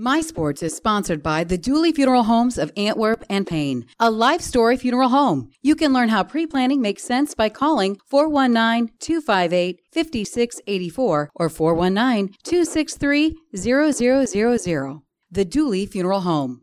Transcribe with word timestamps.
My 0.00 0.20
Sports 0.20 0.62
is 0.62 0.76
sponsored 0.76 1.24
by 1.24 1.42
the 1.42 1.58
Dooley 1.58 1.90
Funeral 1.90 2.22
Homes 2.22 2.56
of 2.56 2.70
Antwerp 2.76 3.24
and 3.28 3.44
Payne, 3.44 3.84
a 3.98 4.12
life 4.12 4.40
story 4.40 4.76
funeral 4.76 5.08
home. 5.08 5.50
You 5.60 5.74
can 5.74 5.92
learn 5.92 6.08
how 6.08 6.22
pre 6.22 6.46
planning 6.46 6.80
makes 6.80 7.02
sense 7.02 7.34
by 7.34 7.48
calling 7.48 7.98
419 8.06 8.94
258 9.00 9.80
5684 9.92 11.30
or 11.34 11.48
419 11.48 12.32
263 12.44 13.36
0000. 13.56 15.02
The 15.32 15.44
Dooley 15.44 15.84
Funeral 15.84 16.20
Home. 16.20 16.62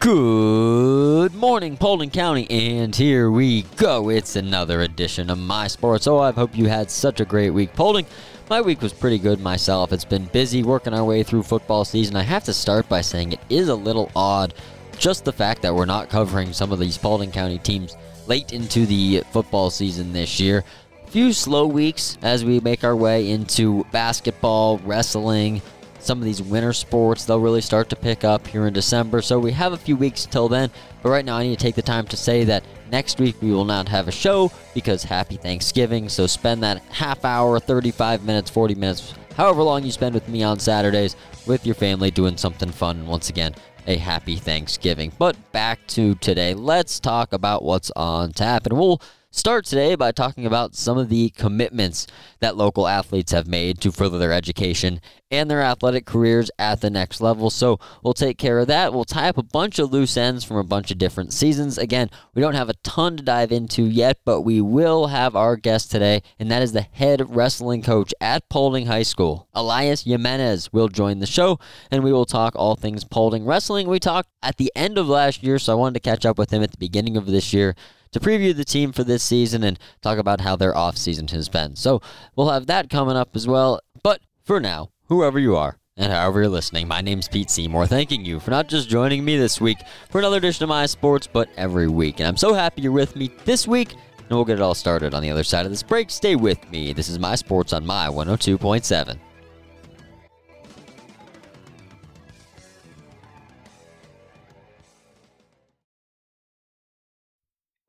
Good 0.00 1.34
morning, 1.34 1.76
Paulding 1.76 2.08
County, 2.08 2.50
and 2.50 2.96
here 2.96 3.30
we 3.30 3.64
go. 3.76 4.08
It's 4.08 4.34
another 4.34 4.80
edition 4.80 5.28
of 5.28 5.36
My 5.36 5.66
Sports. 5.66 6.06
Oh, 6.06 6.16
I 6.16 6.32
hope 6.32 6.56
you 6.56 6.70
had 6.70 6.90
such 6.90 7.20
a 7.20 7.26
great 7.26 7.50
week. 7.50 7.74
Paulding, 7.74 8.06
my 8.48 8.62
week 8.62 8.80
was 8.80 8.94
pretty 8.94 9.18
good 9.18 9.40
myself. 9.40 9.92
It's 9.92 10.06
been 10.06 10.24
busy 10.24 10.62
working 10.62 10.94
our 10.94 11.04
way 11.04 11.22
through 11.22 11.42
football 11.42 11.84
season. 11.84 12.16
I 12.16 12.22
have 12.22 12.44
to 12.44 12.54
start 12.54 12.88
by 12.88 13.02
saying 13.02 13.32
it 13.32 13.40
is 13.50 13.68
a 13.68 13.74
little 13.74 14.10
odd, 14.16 14.54
just 14.96 15.26
the 15.26 15.34
fact 15.34 15.60
that 15.60 15.74
we're 15.74 15.84
not 15.84 16.08
covering 16.08 16.54
some 16.54 16.72
of 16.72 16.78
these 16.78 16.96
Paulding 16.96 17.30
County 17.30 17.58
teams 17.58 17.98
late 18.26 18.54
into 18.54 18.86
the 18.86 19.22
football 19.32 19.68
season 19.68 20.14
this 20.14 20.40
year. 20.40 20.64
A 21.06 21.10
few 21.10 21.30
slow 21.34 21.66
weeks 21.66 22.16
as 22.22 22.42
we 22.42 22.58
make 22.60 22.84
our 22.84 22.96
way 22.96 23.30
into 23.30 23.84
basketball, 23.92 24.78
wrestling, 24.78 25.60
some 26.02 26.18
of 26.18 26.24
these 26.24 26.42
winter 26.42 26.72
sports 26.72 27.24
they'll 27.24 27.40
really 27.40 27.60
start 27.60 27.88
to 27.90 27.96
pick 27.96 28.24
up 28.24 28.46
here 28.46 28.66
in 28.66 28.72
December. 28.72 29.22
So 29.22 29.38
we 29.38 29.52
have 29.52 29.72
a 29.72 29.76
few 29.76 29.96
weeks 29.96 30.26
till 30.26 30.48
then. 30.48 30.70
But 31.02 31.10
right 31.10 31.24
now, 31.24 31.36
I 31.36 31.44
need 31.44 31.58
to 31.58 31.62
take 31.62 31.74
the 31.74 31.82
time 31.82 32.06
to 32.08 32.16
say 32.16 32.44
that 32.44 32.64
next 32.90 33.18
week 33.18 33.36
we 33.40 33.52
will 33.52 33.64
not 33.64 33.88
have 33.88 34.08
a 34.08 34.12
show 34.12 34.50
because 34.74 35.02
happy 35.02 35.36
Thanksgiving. 35.36 36.08
So 36.08 36.26
spend 36.26 36.62
that 36.62 36.82
half 36.90 37.24
hour, 37.24 37.58
35 37.58 38.24
minutes, 38.24 38.50
40 38.50 38.74
minutes, 38.74 39.14
however 39.36 39.62
long 39.62 39.84
you 39.84 39.92
spend 39.92 40.14
with 40.14 40.28
me 40.28 40.42
on 40.42 40.58
Saturdays 40.58 41.16
with 41.46 41.64
your 41.64 41.74
family 41.74 42.10
doing 42.10 42.36
something 42.36 42.70
fun. 42.70 42.98
And 42.98 43.08
once 43.08 43.30
again, 43.30 43.54
a 43.86 43.96
happy 43.96 44.36
Thanksgiving. 44.36 45.12
But 45.18 45.36
back 45.52 45.86
to 45.88 46.14
today. 46.16 46.54
Let's 46.54 47.00
talk 47.00 47.32
about 47.32 47.62
what's 47.62 47.90
on 47.96 48.32
tap. 48.32 48.66
And 48.66 48.78
we'll 48.78 49.00
start 49.32 49.64
today 49.64 49.94
by 49.94 50.10
talking 50.10 50.44
about 50.44 50.74
some 50.74 50.98
of 50.98 51.08
the 51.08 51.30
commitments 51.30 52.08
that 52.40 52.56
local 52.56 52.88
athletes 52.88 53.30
have 53.30 53.46
made 53.46 53.80
to 53.80 53.92
further 53.92 54.18
their 54.18 54.32
education 54.32 55.00
and 55.30 55.48
their 55.48 55.62
athletic 55.62 56.04
careers 56.04 56.50
at 56.58 56.80
the 56.80 56.90
next 56.90 57.20
level. 57.20 57.48
So 57.48 57.78
we'll 58.02 58.12
take 58.12 58.38
care 58.38 58.58
of 58.58 58.66
that. 58.66 58.92
We'll 58.92 59.04
tie 59.04 59.28
up 59.28 59.38
a 59.38 59.44
bunch 59.44 59.78
of 59.78 59.92
loose 59.92 60.16
ends 60.16 60.42
from 60.42 60.56
a 60.56 60.64
bunch 60.64 60.90
of 60.90 60.98
different 60.98 61.32
seasons. 61.32 61.78
Again, 61.78 62.10
we 62.34 62.42
don't 62.42 62.56
have 62.56 62.68
a 62.68 62.74
ton 62.82 63.16
to 63.18 63.22
dive 63.22 63.52
into 63.52 63.84
yet, 63.84 64.18
but 64.24 64.40
we 64.40 64.60
will 64.60 65.06
have 65.06 65.36
our 65.36 65.54
guest 65.54 65.92
today, 65.92 66.22
and 66.40 66.50
that 66.50 66.62
is 66.62 66.72
the 66.72 66.82
head 66.82 67.22
wrestling 67.34 67.82
coach 67.82 68.12
at 68.20 68.48
Paulding 68.48 68.86
High 68.86 69.04
School. 69.04 69.46
Elias 69.54 70.02
Jimenez 70.02 70.72
will 70.72 70.88
join 70.88 71.20
the 71.20 71.26
show, 71.26 71.60
and 71.92 72.02
we 72.02 72.12
will 72.12 72.26
talk 72.26 72.56
all 72.56 72.74
things 72.74 73.04
Paulding 73.04 73.44
wrestling. 73.44 73.86
We 73.86 74.00
talked 74.00 74.30
at 74.42 74.56
the 74.56 74.72
end 74.74 74.98
of 74.98 75.08
last 75.08 75.44
year, 75.44 75.60
so 75.60 75.72
I 75.72 75.76
wanted 75.76 75.94
to 75.94 76.10
catch 76.10 76.26
up 76.26 76.36
with 76.36 76.50
him 76.50 76.64
at 76.64 76.72
the 76.72 76.78
beginning 76.78 77.16
of 77.16 77.26
this 77.26 77.52
year 77.52 77.76
to 78.12 78.20
preview 78.20 78.54
the 78.54 78.64
team 78.64 78.92
for 78.92 79.04
this 79.04 79.22
season 79.22 79.62
and 79.62 79.78
talk 80.02 80.18
about 80.18 80.40
how 80.40 80.56
their 80.56 80.72
offseason 80.72 81.30
has 81.30 81.48
been. 81.48 81.76
So 81.76 82.00
we'll 82.36 82.50
have 82.50 82.66
that 82.66 82.90
coming 82.90 83.16
up 83.16 83.30
as 83.34 83.46
well. 83.46 83.80
But 84.02 84.20
for 84.42 84.60
now, 84.60 84.90
whoever 85.08 85.38
you 85.38 85.56
are, 85.56 85.76
and 85.96 86.12
however 86.12 86.40
you're 86.40 86.48
listening, 86.48 86.88
my 86.88 87.00
name's 87.00 87.28
Pete 87.28 87.50
Seymour, 87.50 87.86
thanking 87.86 88.24
you 88.24 88.40
for 88.40 88.50
not 88.50 88.68
just 88.68 88.88
joining 88.88 89.24
me 89.24 89.36
this 89.36 89.60
week 89.60 89.78
for 90.08 90.18
another 90.18 90.38
edition 90.38 90.62
of 90.62 90.68
My 90.68 90.86
Sports, 90.86 91.28
but 91.30 91.48
every 91.56 91.88
week. 91.88 92.20
And 92.20 92.26
I'm 92.26 92.36
so 92.36 92.54
happy 92.54 92.82
you're 92.82 92.92
with 92.92 93.16
me 93.16 93.30
this 93.44 93.68
week, 93.68 93.92
and 93.92 94.30
we'll 94.30 94.44
get 94.44 94.58
it 94.58 94.62
all 94.62 94.74
started 94.74 95.12
on 95.12 95.22
the 95.22 95.30
other 95.30 95.44
side 95.44 95.66
of 95.66 95.72
this 95.72 95.82
break. 95.82 96.10
Stay 96.10 96.36
with 96.36 96.70
me. 96.70 96.92
This 96.92 97.08
is 97.08 97.18
My 97.18 97.34
Sports 97.34 97.72
on 97.72 97.84
My 97.84 98.08
102.7. 98.08 99.18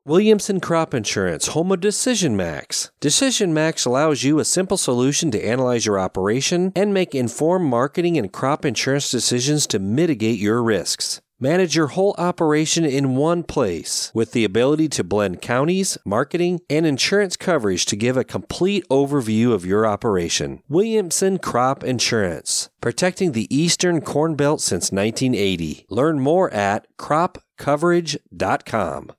Williamson 0.04 0.58
Crop 0.58 0.94
Insurance, 0.94 1.46
home 1.48 1.70
of 1.70 1.78
Decision 1.78 2.36
Max. 2.36 2.90
Decision 2.98 3.54
Max 3.54 3.84
allows 3.84 4.24
you 4.24 4.40
a 4.40 4.44
simple 4.44 4.76
solution 4.76 5.30
to 5.30 5.40
analyze 5.40 5.86
your 5.86 5.96
operation 5.96 6.72
and 6.74 6.92
make 6.92 7.14
informed 7.14 7.66
marketing 7.66 8.18
and 8.18 8.32
crop 8.32 8.64
insurance 8.64 9.12
decisions 9.12 9.64
to 9.68 9.78
mitigate 9.78 10.40
your 10.40 10.60
risks. 10.60 11.20
Manage 11.38 11.76
your 11.76 11.86
whole 11.88 12.16
operation 12.18 12.84
in 12.84 13.14
one 13.14 13.44
place 13.44 14.10
with 14.12 14.32
the 14.32 14.44
ability 14.44 14.88
to 14.88 15.04
blend 15.04 15.40
counties, 15.40 15.96
marketing, 16.04 16.62
and 16.68 16.84
insurance 16.84 17.36
coverage 17.36 17.86
to 17.86 17.94
give 17.94 18.16
a 18.16 18.24
complete 18.24 18.84
overview 18.88 19.52
of 19.52 19.64
your 19.64 19.86
operation. 19.86 20.64
Williamson 20.68 21.38
Crop 21.38 21.84
Insurance, 21.84 22.70
protecting 22.80 23.30
the 23.30 23.46
Eastern 23.56 24.00
Corn 24.00 24.34
Belt 24.34 24.60
since 24.60 24.90
1980. 24.90 25.86
Learn 25.88 26.18
more 26.18 26.52
at 26.52 26.88
cropcoverage.com. 26.98 29.12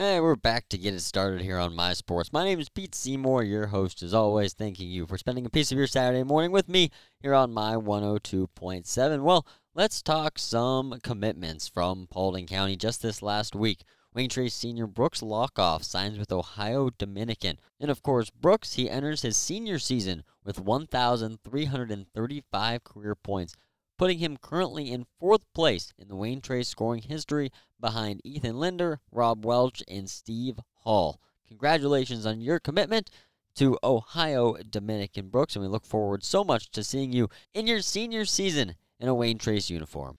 Hey, 0.00 0.20
we're 0.20 0.36
back 0.36 0.68
to 0.68 0.78
get 0.78 0.94
it 0.94 1.00
started 1.00 1.40
here 1.40 1.58
on 1.58 1.74
My 1.74 1.92
Sports. 1.92 2.32
My 2.32 2.44
name 2.44 2.60
is 2.60 2.68
Pete 2.68 2.94
Seymour, 2.94 3.42
your 3.42 3.66
host 3.66 4.00
as 4.00 4.14
always. 4.14 4.52
Thanking 4.52 4.88
you 4.88 5.08
for 5.08 5.18
spending 5.18 5.44
a 5.44 5.50
piece 5.50 5.72
of 5.72 5.78
your 5.78 5.88
Saturday 5.88 6.22
morning 6.22 6.52
with 6.52 6.68
me 6.68 6.92
here 7.20 7.34
on 7.34 7.52
My 7.52 7.74
102.7. 7.74 9.22
Well, 9.22 9.44
let's 9.74 10.00
talk 10.00 10.38
some 10.38 11.00
commitments 11.02 11.66
from 11.66 12.06
Paulding 12.12 12.46
County 12.46 12.76
just 12.76 13.02
this 13.02 13.22
last 13.22 13.56
week. 13.56 13.80
Wayne 14.14 14.28
Trace 14.28 14.54
senior 14.54 14.86
Brooks 14.86 15.20
Lockoff 15.20 15.82
signs 15.82 16.16
with 16.16 16.30
Ohio 16.30 16.90
Dominican. 16.96 17.58
And 17.80 17.90
of 17.90 18.00
course, 18.00 18.30
Brooks, 18.30 18.74
he 18.74 18.88
enters 18.88 19.22
his 19.22 19.36
senior 19.36 19.80
season 19.80 20.22
with 20.44 20.60
1,335 20.60 22.84
career 22.84 23.16
points 23.16 23.56
putting 23.98 24.18
him 24.18 24.36
currently 24.36 24.90
in 24.90 25.06
fourth 25.18 25.42
place 25.52 25.92
in 25.98 26.08
the 26.08 26.16
Wayne 26.16 26.40
Trace 26.40 26.68
scoring 26.68 27.02
history 27.02 27.50
behind 27.80 28.20
Ethan 28.24 28.58
Linder, 28.58 29.00
Rob 29.10 29.44
Welch, 29.44 29.82
and 29.88 30.08
Steve 30.08 30.60
Hall. 30.72 31.20
Congratulations 31.46 32.24
on 32.24 32.40
your 32.40 32.60
commitment 32.60 33.10
to 33.56 33.76
Ohio 33.82 34.54
Dominican 34.70 35.28
Brooks, 35.28 35.56
and 35.56 35.64
we 35.64 35.68
look 35.68 35.84
forward 35.84 36.22
so 36.22 36.44
much 36.44 36.70
to 36.70 36.84
seeing 36.84 37.12
you 37.12 37.28
in 37.52 37.66
your 37.66 37.80
senior 37.80 38.24
season 38.24 38.76
in 39.00 39.08
a 39.08 39.14
Wayne 39.14 39.38
Trace 39.38 39.68
uniform. 39.68 40.18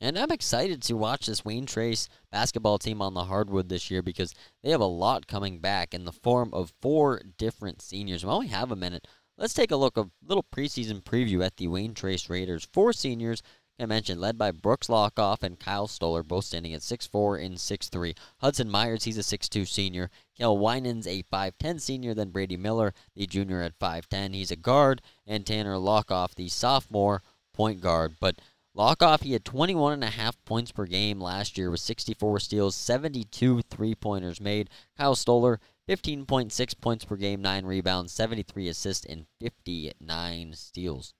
And 0.00 0.18
I'm 0.18 0.30
excited 0.30 0.80
to 0.82 0.96
watch 0.96 1.26
this 1.26 1.44
Wayne 1.44 1.66
Trace 1.66 2.08
basketball 2.32 2.78
team 2.78 3.02
on 3.02 3.12
the 3.12 3.24
hardwood 3.24 3.68
this 3.68 3.90
year 3.90 4.00
because 4.00 4.34
they 4.62 4.70
have 4.70 4.80
a 4.80 4.86
lot 4.86 5.26
coming 5.26 5.58
back 5.58 5.92
in 5.92 6.06
the 6.06 6.12
form 6.12 6.54
of 6.54 6.72
four 6.80 7.20
different 7.36 7.82
seniors. 7.82 8.24
We 8.24 8.46
have 8.46 8.72
a 8.72 8.76
minute, 8.76 9.06
Let's 9.40 9.54
take 9.54 9.70
a 9.70 9.76
look 9.76 9.96
a 9.96 10.10
little 10.22 10.44
preseason 10.54 11.02
preview 11.02 11.42
at 11.42 11.56
the 11.56 11.66
Wayne 11.66 11.94
Trace 11.94 12.28
Raiders. 12.28 12.68
Four 12.74 12.92
seniors 12.92 13.42
I 13.78 13.86
mentioned, 13.86 14.20
led 14.20 14.36
by 14.36 14.50
Brooks 14.50 14.88
Lockoff 14.88 15.42
and 15.42 15.58
Kyle 15.58 15.86
Stoller, 15.86 16.22
both 16.22 16.44
standing 16.44 16.74
at 16.74 16.82
6'4 16.82 17.42
and 17.42 17.54
6'3. 17.54 18.14
Hudson 18.42 18.68
Myers, 18.68 19.04
he's 19.04 19.16
a 19.16 19.22
6'2 19.22 19.66
senior. 19.66 20.10
Kel 20.36 20.58
Winans, 20.58 21.06
a 21.06 21.22
5'10 21.32 21.80
senior. 21.80 22.12
Then 22.12 22.28
Brady 22.28 22.58
Miller, 22.58 22.92
the 23.16 23.26
junior 23.26 23.62
at 23.62 23.78
5'10. 23.78 24.34
He's 24.34 24.50
a 24.50 24.56
guard. 24.56 25.00
And 25.26 25.46
Tanner 25.46 25.76
Lockoff, 25.76 26.34
the 26.34 26.48
sophomore 26.48 27.22
point 27.54 27.80
guard. 27.80 28.16
But 28.20 28.42
Lockoff, 28.76 29.22
he 29.22 29.32
had 29.32 29.46
21 29.46 29.94
and 29.94 30.04
a 30.04 30.08
half 30.08 30.36
points 30.44 30.70
per 30.70 30.84
game 30.84 31.18
last 31.18 31.56
year 31.56 31.70
with 31.70 31.80
64 31.80 32.40
steals, 32.40 32.76
72 32.76 33.62
three 33.62 33.94
pointers 33.94 34.38
made. 34.38 34.68
Kyle 34.98 35.16
Stoller, 35.16 35.58
15.6 35.90 36.80
points 36.80 37.04
per 37.04 37.16
game, 37.16 37.42
9 37.42 37.66
rebounds, 37.66 38.12
73 38.12 38.68
assists, 38.68 39.04
and 39.04 39.26
59 39.40 40.52
steals. 40.54 41.14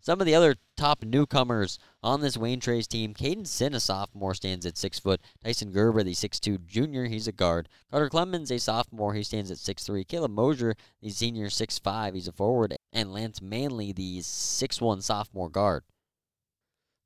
Some 0.00 0.20
of 0.20 0.26
the 0.26 0.34
other 0.34 0.56
top 0.76 1.04
newcomers 1.04 1.78
on 2.02 2.20
this 2.20 2.36
Wayne 2.36 2.58
Trace 2.58 2.88
team, 2.88 3.14
Caden 3.14 3.46
Sin, 3.46 3.74
a 3.74 3.80
sophomore, 3.80 4.34
stands 4.34 4.66
at 4.66 4.76
6 4.76 4.98
foot. 4.98 5.20
Tyson 5.44 5.70
Gerber, 5.70 6.02
the 6.02 6.14
6'2 6.14 6.66
junior, 6.66 7.06
he's 7.06 7.28
a 7.28 7.32
guard. 7.32 7.68
Carter 7.92 8.08
Clemens, 8.08 8.50
a 8.50 8.58
sophomore, 8.58 9.14
he 9.14 9.22
stands 9.22 9.52
at 9.52 9.58
6'3. 9.58 10.06
Caleb 10.08 10.32
Mosier, 10.32 10.74
the 11.00 11.10
senior, 11.10 11.46
6'5, 11.46 12.14
he's 12.14 12.26
a 12.26 12.32
forward. 12.32 12.76
And 12.92 13.12
Lance 13.12 13.40
Manley, 13.40 13.92
the 13.92 14.18
6'1 14.18 15.00
sophomore 15.02 15.48
guard. 15.48 15.84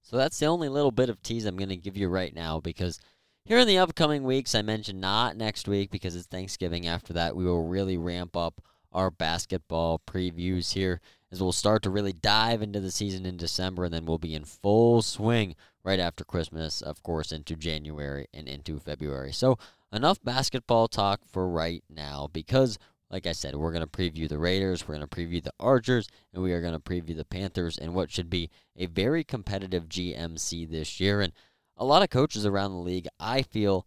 So 0.00 0.17
that's 0.17 0.38
the 0.38 0.47
only 0.47 0.70
little 0.70 0.91
bit 0.91 1.11
of 1.11 1.23
tease 1.23 1.44
I'm 1.44 1.56
going 1.56 1.69
to 1.69 1.76
give 1.76 1.97
you 1.97 2.09
right 2.09 2.35
now 2.35 2.59
because 2.59 2.99
here 3.44 3.59
in 3.59 3.67
the 3.67 3.79
upcoming 3.79 4.23
weeks, 4.23 4.55
I 4.55 4.62
mentioned 4.62 5.00
not 5.00 5.37
next 5.37 5.67
week 5.67 5.91
because 5.91 6.15
it's 6.15 6.27
Thanksgiving. 6.27 6.87
After 6.87 7.12
that, 7.15 7.35
we 7.35 7.44
will 7.44 7.67
really 7.67 7.97
ramp 7.97 8.37
up 8.37 8.61
our 8.93 9.11
basketball 9.11 10.00
previews 10.06 10.75
here 10.75 11.00
as 11.31 11.43
we'll 11.43 11.53
start 11.53 11.83
to 11.83 11.91
really 11.91 12.12
dive 12.12 12.62
into 12.62 12.79
the 12.79 12.91
season 12.91 13.25
in 13.25 13.37
December 13.37 13.85
and 13.85 13.94
then 13.94 14.05
we'll 14.05 14.19
be 14.19 14.35
in 14.35 14.44
full 14.44 15.03
swing 15.03 15.56
right 15.83 15.99
after 15.99 16.25
Christmas, 16.25 16.83
of 16.83 17.03
course, 17.03 17.33
into 17.33 17.56
January 17.56 18.27
and 18.33 18.49
into 18.49 18.79
February. 18.79 19.33
So, 19.33 19.59
enough 19.93 20.23
basketball 20.23 20.88
talk 20.88 21.21
for 21.27 21.49
right 21.49 21.83
now 21.91 22.29
because 22.33 22.79
like 23.12 23.27
I 23.27 23.33
said, 23.33 23.55
we're 23.55 23.73
going 23.73 23.87
to 23.87 23.87
preview 23.87 24.27
the 24.27 24.38
Raiders, 24.38 24.88
we're 24.88 24.97
going 24.97 25.06
to 25.06 25.17
preview 25.17 25.43
the 25.43 25.53
Archers, 25.61 26.09
and 26.33 26.43
we 26.43 26.55
are 26.55 26.62
going 26.62 26.73
to 26.73 26.81
preview 26.81 27.15
the 27.15 27.27
Panthers 27.27 27.77
in 27.77 27.93
what 27.93 28.11
should 28.11 28.31
be 28.31 28.49
a 28.75 28.87
very 28.87 29.23
competitive 29.23 29.87
GMC 29.87 30.71
this 30.71 30.99
year. 30.99 31.21
And 31.21 31.35
a 31.77 31.85
lot 31.85 32.03
of 32.03 32.11
coaches 32.11 32.47
around 32.47 32.73
the 32.73 32.79
league, 32.79 33.09
I 33.19 33.43
feel, 33.43 33.87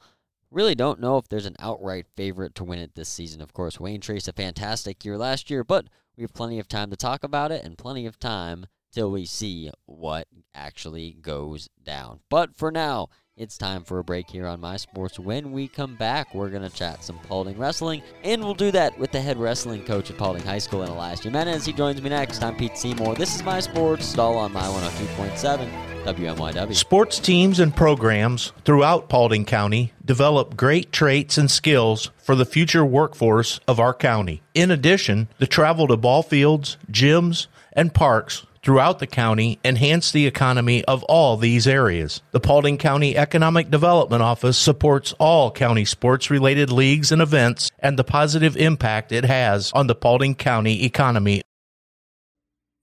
really 0.51 0.75
don't 0.75 0.99
know 0.99 1.17
if 1.17 1.27
there's 1.27 1.45
an 1.45 1.55
outright 1.59 2.07
favorite 2.15 2.55
to 2.55 2.63
win 2.63 2.79
it 2.79 2.95
this 2.95 3.09
season. 3.09 3.41
Of 3.41 3.53
course, 3.53 3.79
Wayne 3.79 4.01
Trace 4.01 4.27
a 4.27 4.33
fantastic 4.33 5.03
year 5.05 5.17
last 5.17 5.49
year, 5.49 5.63
but 5.63 5.87
we 6.15 6.23
have 6.23 6.33
plenty 6.33 6.59
of 6.59 6.67
time 6.67 6.89
to 6.89 6.95
talk 6.95 7.23
about 7.23 7.51
it 7.51 7.63
and 7.63 7.77
plenty 7.77 8.05
of 8.05 8.19
time 8.19 8.65
till 8.91 9.11
we 9.11 9.25
see 9.25 9.69
what 9.85 10.27
actually 10.53 11.17
goes 11.21 11.67
down. 11.83 12.21
But 12.29 12.55
for 12.55 12.71
now, 12.71 13.09
it's 13.37 13.57
time 13.57 13.83
for 13.83 13.99
a 13.99 14.03
break 14.03 14.29
here 14.29 14.47
on 14.47 14.61
My 14.61 14.77
Sports. 14.77 15.19
When 15.19 15.51
we 15.51 15.67
come 15.67 15.95
back, 15.95 16.33
we're 16.33 16.49
going 16.49 16.61
to 16.63 16.69
chat 16.69 17.03
some 17.03 17.19
Paulding 17.19 17.57
wrestling, 17.57 18.01
and 18.23 18.41
we'll 18.41 18.53
do 18.53 18.71
that 18.71 18.97
with 18.97 19.11
the 19.11 19.19
head 19.19 19.37
wrestling 19.37 19.83
coach 19.83 20.09
at 20.09 20.17
Paulding 20.17 20.43
High 20.43 20.59
School, 20.59 20.83
and 20.83 20.91
Elias 20.91 21.21
Jimenez. 21.21 21.65
He 21.65 21.73
joins 21.73 22.01
me 22.01 22.09
next. 22.09 22.41
I'm 22.41 22.55
Pete 22.55 22.77
Seymour. 22.77 23.15
This 23.15 23.35
is 23.35 23.43
My 23.43 23.59
Sports, 23.59 24.17
all 24.17 24.37
on 24.37 24.53
My 24.53 24.61
102.7 24.61 25.69
WMYW. 26.05 26.75
Sports 26.75 27.19
teams 27.19 27.59
and 27.59 27.75
programs 27.75 28.53
throughout 28.63 29.09
Paulding 29.09 29.43
County 29.43 29.91
develop 30.05 30.55
great 30.55 30.93
traits 30.93 31.37
and 31.37 31.51
skills 31.51 32.11
for 32.17 32.35
the 32.35 32.45
future 32.45 32.85
workforce 32.85 33.59
of 33.67 33.81
our 33.81 33.93
county. 33.93 34.43
In 34.53 34.71
addition, 34.71 35.27
the 35.39 35.47
travel 35.47 35.87
to 35.87 35.97
ball 35.97 36.23
fields, 36.23 36.77
gyms, 36.89 37.47
and 37.73 37.93
parks 37.93 38.45
throughout 38.65 38.97
the 38.97 39.07
county 39.07 39.59
enhance 39.63 40.11
the 40.11 40.25
economy 40.25 40.83
of 40.85 41.03
all 41.03 41.37
these 41.37 41.67
areas. 41.67 42.21
The 42.31 42.39
Paulding 42.39 42.79
County 42.79 43.15
Economic 43.15 43.69
Development 43.69 44.23
Office 44.23 44.57
supports 44.57 45.13
all 45.19 45.51
county 45.51 45.85
sports 45.85 46.31
related 46.31 46.71
leagues 46.71 47.11
and 47.11 47.21
events 47.21 47.69
and 47.79 47.97
the 47.97 48.03
positive 48.03 48.57
impact 48.57 49.11
it 49.11 49.23
has 49.23 49.71
on 49.73 49.85
the 49.87 49.95
Paulding 49.95 50.33
County 50.35 50.83
economy. 50.83 51.41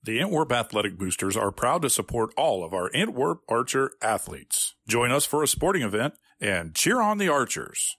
The 0.05 0.19
Antwerp 0.19 0.51
Athletic 0.51 0.97
Boosters 0.97 1.37
are 1.37 1.51
proud 1.51 1.81
to 1.83 1.89
support 1.89 2.33
all 2.35 2.63
of 2.65 2.73
our 2.73 2.89
Antwerp 2.93 3.39
Archer 3.47 3.91
athletes. 4.01 4.75
Join 4.87 5.11
us 5.11 5.25
for 5.25 5.43
a 5.43 5.47
sporting 5.47 5.81
event 5.81 6.15
and 6.41 6.75
cheer 6.75 7.01
on 7.01 7.19
the 7.19 7.29
Archers. 7.29 7.95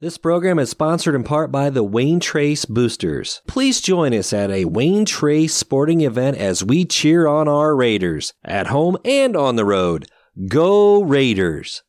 This 0.00 0.16
program 0.16 0.60
is 0.60 0.70
sponsored 0.70 1.16
in 1.16 1.24
part 1.24 1.50
by 1.50 1.70
the 1.70 1.82
Wayne 1.82 2.20
Trace 2.20 2.64
Boosters. 2.64 3.42
Please 3.48 3.80
join 3.80 4.14
us 4.14 4.32
at 4.32 4.48
a 4.48 4.66
Wayne 4.66 5.04
Trace 5.04 5.52
sporting 5.52 6.02
event 6.02 6.36
as 6.36 6.62
we 6.62 6.84
cheer 6.84 7.26
on 7.26 7.48
our 7.48 7.74
Raiders 7.74 8.32
at 8.44 8.68
home 8.68 8.96
and 9.04 9.36
on 9.36 9.56
the 9.56 9.64
road. 9.64 10.06
Go 10.46 11.02
Raiders! 11.02 11.82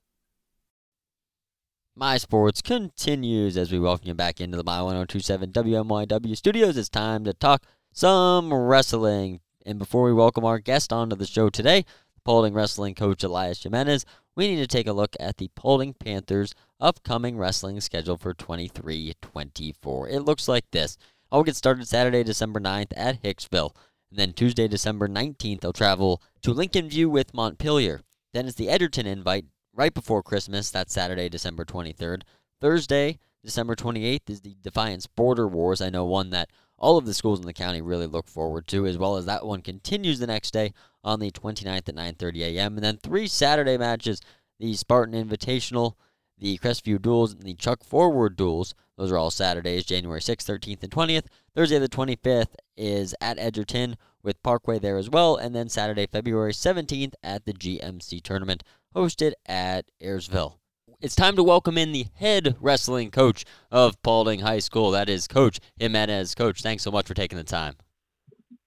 My 1.95 2.17
Sports 2.17 2.63
continues 2.63 3.55
as 3.55 3.71
we 3.71 3.77
welcome 3.77 4.07
you 4.07 4.15
back 4.15 4.41
into 4.41 4.57
the 4.57 4.63
My 4.63 4.81
1027 4.81 5.51
WMYW 5.51 6.35
studios. 6.35 6.77
It's 6.77 6.89
time 6.89 7.23
to 7.25 7.33
talk 7.35 7.63
some 7.93 8.51
wrestling. 8.51 9.41
And 9.67 9.77
before 9.77 10.05
we 10.05 10.13
welcome 10.13 10.45
our 10.45 10.57
guest 10.57 10.91
onto 10.91 11.15
the 11.15 11.27
show 11.27 11.51
today, 11.51 11.85
Paulding 12.25 12.55
wrestling 12.55 12.95
coach 12.95 13.23
Elias 13.23 13.61
Jimenez, 13.61 14.03
we 14.35 14.47
need 14.47 14.57
to 14.57 14.67
take 14.67 14.87
a 14.87 14.93
look 14.93 15.15
at 15.19 15.37
the 15.37 15.49
Paulding 15.55 15.93
Panthers 15.93 16.55
upcoming 16.79 17.37
wrestling 17.37 17.81
schedule 17.81 18.17
for 18.17 18.33
23 18.33 19.13
24. 19.21 20.09
It 20.09 20.19
looks 20.21 20.47
like 20.47 20.65
this. 20.71 20.97
I'll 21.31 21.43
get 21.43 21.55
started 21.55 21.87
Saturday, 21.87 22.23
December 22.23 22.59
9th 22.59 22.93
at 22.95 23.21
Hicksville. 23.21 23.75
And 24.09 24.19
then 24.19 24.33
Tuesday, 24.33 24.67
December 24.67 25.07
19th, 25.07 25.63
I'll 25.63 25.73
travel 25.73 26.21
to 26.41 26.53
Lincolnview 26.53 27.07
with 27.07 27.33
Montpelier. 27.33 28.01
Then 28.33 28.47
it's 28.47 28.55
the 28.55 28.69
Edgerton 28.69 29.05
invite 29.05 29.45
right 29.73 29.93
before 29.93 30.23
Christmas. 30.23 30.71
That's 30.71 30.93
Saturday, 30.93 31.29
December 31.29 31.65
23rd. 31.65 32.23
Thursday, 32.59 33.19
December 33.43 33.75
28th 33.75 34.29
is 34.29 34.41
the 34.41 34.55
Defiance 34.61 35.07
Border 35.07 35.47
Wars. 35.47 35.81
I 35.81 35.89
know 35.89 36.05
one 36.05 36.31
that 36.31 36.49
all 36.77 36.97
of 36.97 37.05
the 37.05 37.13
schools 37.13 37.39
in 37.39 37.45
the 37.45 37.53
county 37.53 37.81
really 37.81 38.07
look 38.07 38.27
forward 38.27 38.67
to, 38.67 38.85
as 38.85 38.97
well 38.97 39.17
as 39.17 39.25
that 39.25 39.45
one 39.45 39.61
continues 39.61 40.19
the 40.19 40.27
next 40.27 40.51
day 40.51 40.73
on 41.03 41.19
the 41.19 41.31
29th 41.31 41.89
at 41.89 41.95
9:30 41.95 42.41
a.m. 42.41 42.75
And 42.75 42.83
then 42.83 42.97
three 42.97 43.27
Saturday 43.27 43.77
matches: 43.77 44.21
the 44.59 44.73
Spartan 44.73 45.13
Invitational, 45.13 45.93
the 46.39 46.57
Crestview 46.57 47.01
Duels, 47.01 47.33
and 47.33 47.43
the 47.43 47.53
Chuck 47.53 47.83
Forward 47.83 48.35
Duels. 48.35 48.73
Those 48.97 49.11
are 49.11 49.17
all 49.17 49.31
Saturdays, 49.31 49.85
January 49.85 50.19
6th, 50.19 50.45
13th, 50.45 50.83
and 50.83 50.91
20th. 50.91 51.25
Thursday, 51.55 51.79
the 51.79 51.89
25th, 51.89 52.55
is 52.75 53.15
at 53.21 53.39
Edgerton 53.39 53.97
with 54.23 54.41
Parkway 54.43 54.79
there 54.79 54.97
as 54.97 55.09
well. 55.09 55.35
And 55.35 55.55
then 55.55 55.69
Saturday, 55.69 56.05
February 56.05 56.53
17th, 56.53 57.13
at 57.23 57.45
the 57.45 57.53
GMC 57.53 58.21
tournament 58.21 58.63
hosted 58.95 59.33
at 59.45 59.85
Ayersville. 60.01 60.55
It's 61.01 61.15
time 61.15 61.37
to 61.37 61.43
welcome 61.43 61.77
in 61.77 61.93
the 61.93 62.07
head 62.15 62.57
wrestling 62.59 63.09
coach 63.09 63.45
of 63.71 64.01
Paulding 64.01 64.41
High 64.41 64.59
School. 64.59 64.91
That 64.91 65.07
is 65.07 65.27
Coach 65.27 65.59
Jimenez. 65.77 66.35
Coach, 66.35 66.61
thanks 66.61 66.83
so 66.83 66.91
much 66.91 67.07
for 67.07 67.13
taking 67.13 67.37
the 67.37 67.43
time. 67.45 67.75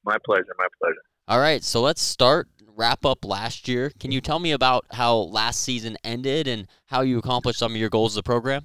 My 0.04 0.16
pleasure. 0.24 0.54
My 0.58 0.66
pleasure. 0.80 1.02
All 1.28 1.40
right, 1.40 1.62
so 1.62 1.82
let's 1.82 2.02
start 2.02 2.48
wrap 2.76 3.04
up 3.04 3.24
last 3.24 3.69
year. 3.69 3.92
Can 4.00 4.12
you 4.12 4.20
tell 4.20 4.38
me 4.38 4.52
about 4.52 4.86
how 4.90 5.16
last 5.16 5.62
season 5.62 5.96
ended 6.04 6.46
and 6.48 6.66
how 6.86 7.02
you 7.02 7.19
accomplished 7.19 7.58
some 7.58 7.72
of 7.72 7.78
your 7.78 7.90
goals 7.90 8.16
of 8.16 8.24
the 8.24 8.26
program? 8.26 8.64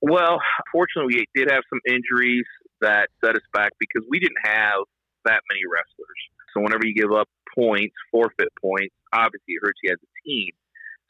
Well, 0.00 0.38
fortunately, 0.72 1.16
we 1.16 1.26
did 1.34 1.50
have 1.50 1.62
some 1.70 1.80
injuries 1.86 2.44
that 2.80 3.08
set 3.24 3.34
us 3.34 3.42
back 3.52 3.72
because 3.80 4.06
we 4.10 4.20
didn't 4.20 4.44
have 4.44 4.84
that 5.24 5.40
many 5.50 5.60
wrestlers. 5.70 6.20
So 6.54 6.62
whenever 6.62 6.86
you 6.86 6.94
give 6.94 7.12
up 7.12 7.28
points, 7.56 7.94
forfeit 8.10 8.48
points, 8.60 8.94
obviously 9.12 9.54
it 9.54 9.60
hurts 9.62 9.78
you 9.82 9.92
as 9.92 9.98
a 10.02 10.28
team. 10.28 10.50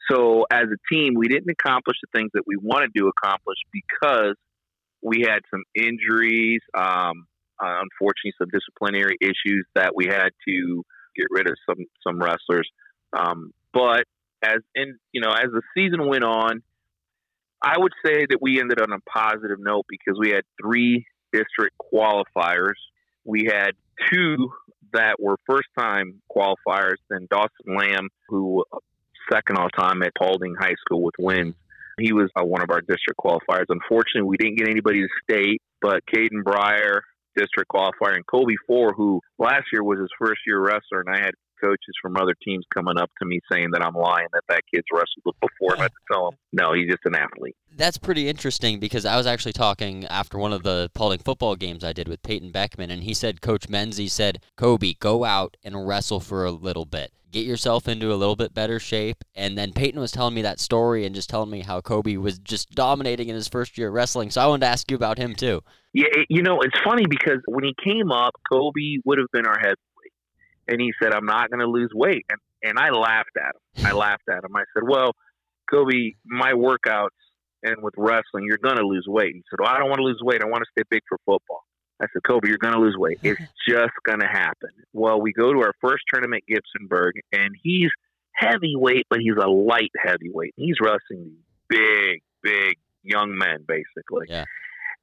So 0.09 0.45
as 0.51 0.65
a 0.65 0.93
team, 0.93 1.13
we 1.15 1.27
didn't 1.27 1.49
accomplish 1.49 1.97
the 2.01 2.17
things 2.17 2.31
that 2.33 2.43
we 2.47 2.55
wanted 2.61 2.91
to 2.95 3.09
accomplish 3.09 3.57
because 3.71 4.35
we 5.01 5.21
had 5.21 5.39
some 5.51 5.63
injuries, 5.75 6.61
um, 6.75 7.27
uh, 7.61 7.81
unfortunately, 7.83 8.33
some 8.37 8.49
disciplinary 8.51 9.17
issues 9.21 9.65
that 9.75 9.95
we 9.95 10.05
had 10.05 10.29
to 10.47 10.83
get 11.17 11.27
rid 11.29 11.47
of 11.47 11.55
some 11.67 11.85
some 12.05 12.19
wrestlers. 12.21 12.69
Um, 13.17 13.51
but 13.73 14.03
as 14.43 14.59
in 14.75 14.97
you 15.11 15.21
know, 15.21 15.31
as 15.31 15.49
the 15.51 15.61
season 15.75 16.07
went 16.07 16.23
on, 16.23 16.61
I 17.61 17.77
would 17.77 17.93
say 18.05 18.25
that 18.29 18.39
we 18.41 18.59
ended 18.59 18.79
on 18.81 18.91
a 18.91 18.99
positive 19.09 19.59
note 19.59 19.85
because 19.89 20.19
we 20.19 20.29
had 20.29 20.43
three 20.61 21.05
district 21.33 21.75
qualifiers. 21.93 22.75
We 23.25 23.49
had 23.51 23.71
two 24.11 24.51
that 24.93 25.19
were 25.19 25.37
first 25.49 25.67
time 25.77 26.21
qualifiers, 26.33 26.95
then 27.09 27.27
Dawson 27.29 27.75
Lamb, 27.77 28.09
who 28.29 28.63
second 29.31 29.57
all 29.57 29.69
time 29.69 30.01
at 30.03 30.13
Paulding 30.17 30.55
High 30.57 30.75
School 30.85 31.03
with 31.03 31.15
wins. 31.19 31.55
He 31.99 32.13
was 32.13 32.29
uh, 32.39 32.45
one 32.45 32.61
of 32.61 32.69
our 32.69 32.81
district 32.81 33.19
qualifiers. 33.19 33.65
Unfortunately, 33.69 34.21
we 34.21 34.37
didn't 34.37 34.57
get 34.57 34.69
anybody 34.69 35.01
to 35.01 35.07
state, 35.23 35.61
but 35.81 36.03
Caden 36.05 36.43
Breyer, 36.43 37.01
district 37.37 37.71
qualifier, 37.71 38.15
and 38.15 38.25
Kobe 38.25 38.55
Four, 38.65 38.93
who 38.93 39.21
last 39.37 39.65
year 39.71 39.83
was 39.83 39.99
his 39.99 40.09
first 40.19 40.41
year 40.45 40.59
wrestler, 40.59 41.01
and 41.05 41.15
I 41.15 41.19
had 41.19 41.35
coaches 41.61 41.95
from 42.01 42.17
other 42.17 42.35
teams 42.43 42.65
coming 42.73 42.97
up 42.97 43.09
to 43.19 43.25
me 43.25 43.39
saying 43.51 43.69
that 43.73 43.83
I'm 43.83 43.95
lying, 43.95 44.27
that 44.33 44.43
that 44.49 44.61
kid's 44.73 44.85
wrestled 44.91 45.35
before. 45.41 45.77
I 45.77 45.83
had 45.83 45.91
to 45.91 46.13
tell 46.13 46.29
him, 46.29 46.37
no, 46.53 46.73
he's 46.73 46.89
just 46.89 47.05
an 47.05 47.15
athlete. 47.15 47.55
That's 47.75 47.97
pretty 47.97 48.27
interesting 48.27 48.79
because 48.79 49.05
I 49.05 49.17
was 49.17 49.27
actually 49.27 49.53
talking 49.53 50.05
after 50.05 50.37
one 50.37 50.53
of 50.53 50.63
the 50.63 50.89
Paulding 50.93 51.19
football 51.19 51.55
games 51.55 51.83
I 51.83 51.93
did 51.93 52.07
with 52.07 52.23
Peyton 52.23 52.51
Beckman, 52.51 52.89
and 52.89 53.03
he 53.03 53.13
said, 53.13 53.41
Coach 53.41 53.67
Menzie 53.67 54.09
said, 54.09 54.41
Kobe, 54.55 54.93
go 54.93 55.23
out 55.23 55.57
and 55.63 55.87
wrestle 55.87 56.19
for 56.19 56.45
a 56.45 56.51
little 56.51 56.85
bit 56.85 57.11
get 57.31 57.45
yourself 57.45 57.87
into 57.87 58.11
a 58.11 58.15
little 58.15 58.35
bit 58.35 58.53
better 58.53 58.79
shape. 58.79 59.23
And 59.35 59.57
then 59.57 59.73
Peyton 59.73 59.99
was 59.99 60.11
telling 60.11 60.33
me 60.33 60.41
that 60.43 60.59
story 60.59 61.05
and 61.05 61.13
just 61.13 61.29
telling 61.29 61.49
me 61.49 61.61
how 61.61 61.81
Kobe 61.81 62.17
was 62.17 62.39
just 62.39 62.71
dominating 62.71 63.29
in 63.29 63.35
his 63.35 63.47
first 63.47 63.77
year 63.77 63.89
of 63.89 63.93
wrestling. 63.93 64.31
So 64.31 64.41
I 64.41 64.47
wanted 64.47 64.61
to 64.61 64.71
ask 64.71 64.89
you 64.89 64.97
about 64.97 65.17
him 65.17 65.35
too. 65.35 65.61
Yeah, 65.93 66.07
it, 66.11 66.27
you 66.29 66.41
know, 66.41 66.59
it's 66.61 66.77
funny 66.83 67.05
because 67.09 67.39
when 67.47 67.63
he 67.63 67.73
came 67.83 68.11
up, 68.11 68.33
Kobe 68.51 68.97
would 69.05 69.17
have 69.17 69.31
been 69.31 69.45
our 69.45 69.57
heavyweight. 69.57 69.77
And 70.67 70.81
he 70.81 70.91
said, 71.01 71.13
I'm 71.13 71.25
not 71.25 71.49
going 71.49 71.59
to 71.59 71.67
lose 71.67 71.91
weight. 71.93 72.25
And, 72.29 72.39
and 72.63 72.79
I 72.79 72.89
laughed 72.89 73.37
at 73.37 73.55
him. 73.55 73.85
I 73.85 73.93
laughed 73.93 74.27
at 74.29 74.43
him. 74.43 74.55
I 74.55 74.63
said, 74.73 74.83
Well, 74.87 75.11
Kobe, 75.69 76.13
my 76.25 76.53
workouts 76.53 77.09
and 77.63 77.81
with 77.81 77.93
wrestling, 77.97 78.45
you're 78.45 78.57
going 78.57 78.77
to 78.77 78.85
lose 78.85 79.05
weight. 79.07 79.33
He 79.35 79.43
said, 79.49 79.59
Well, 79.59 79.69
I 79.69 79.77
don't 79.77 79.89
want 79.89 79.99
to 79.99 80.05
lose 80.05 80.19
weight. 80.21 80.41
I 80.41 80.45
want 80.45 80.63
to 80.63 80.69
stay 80.71 80.83
big 80.89 81.01
for 81.07 81.17
football. 81.25 81.63
I 82.01 82.05
said, 82.13 82.21
Kobe, 82.23 82.47
you're 82.47 82.59
going 82.59 82.75
to 82.75 82.79
lose 82.79 82.95
weight. 82.97 83.19
It's 83.23 83.41
just 83.67 83.93
going 84.05 84.19
to 84.19 84.27
happen. 84.27 84.69
Well, 84.93 85.19
we 85.19 85.33
go 85.33 85.53
to 85.53 85.59
our 85.59 85.73
first 85.81 86.03
tournament, 86.11 86.43
Gibsonburg, 86.49 87.13
and 87.31 87.55
he's 87.61 87.89
heavyweight, 88.33 89.07
but 89.09 89.19
he's 89.19 89.35
a 89.41 89.47
light 89.47 89.91
heavyweight. 90.03 90.53
He's 90.55 90.75
wrestling 90.79 91.25
these 91.25 91.43
big, 91.69 92.21
big 92.43 92.77
young 93.03 93.35
men, 93.35 93.65
basically. 93.67 94.27
Yeah. 94.29 94.45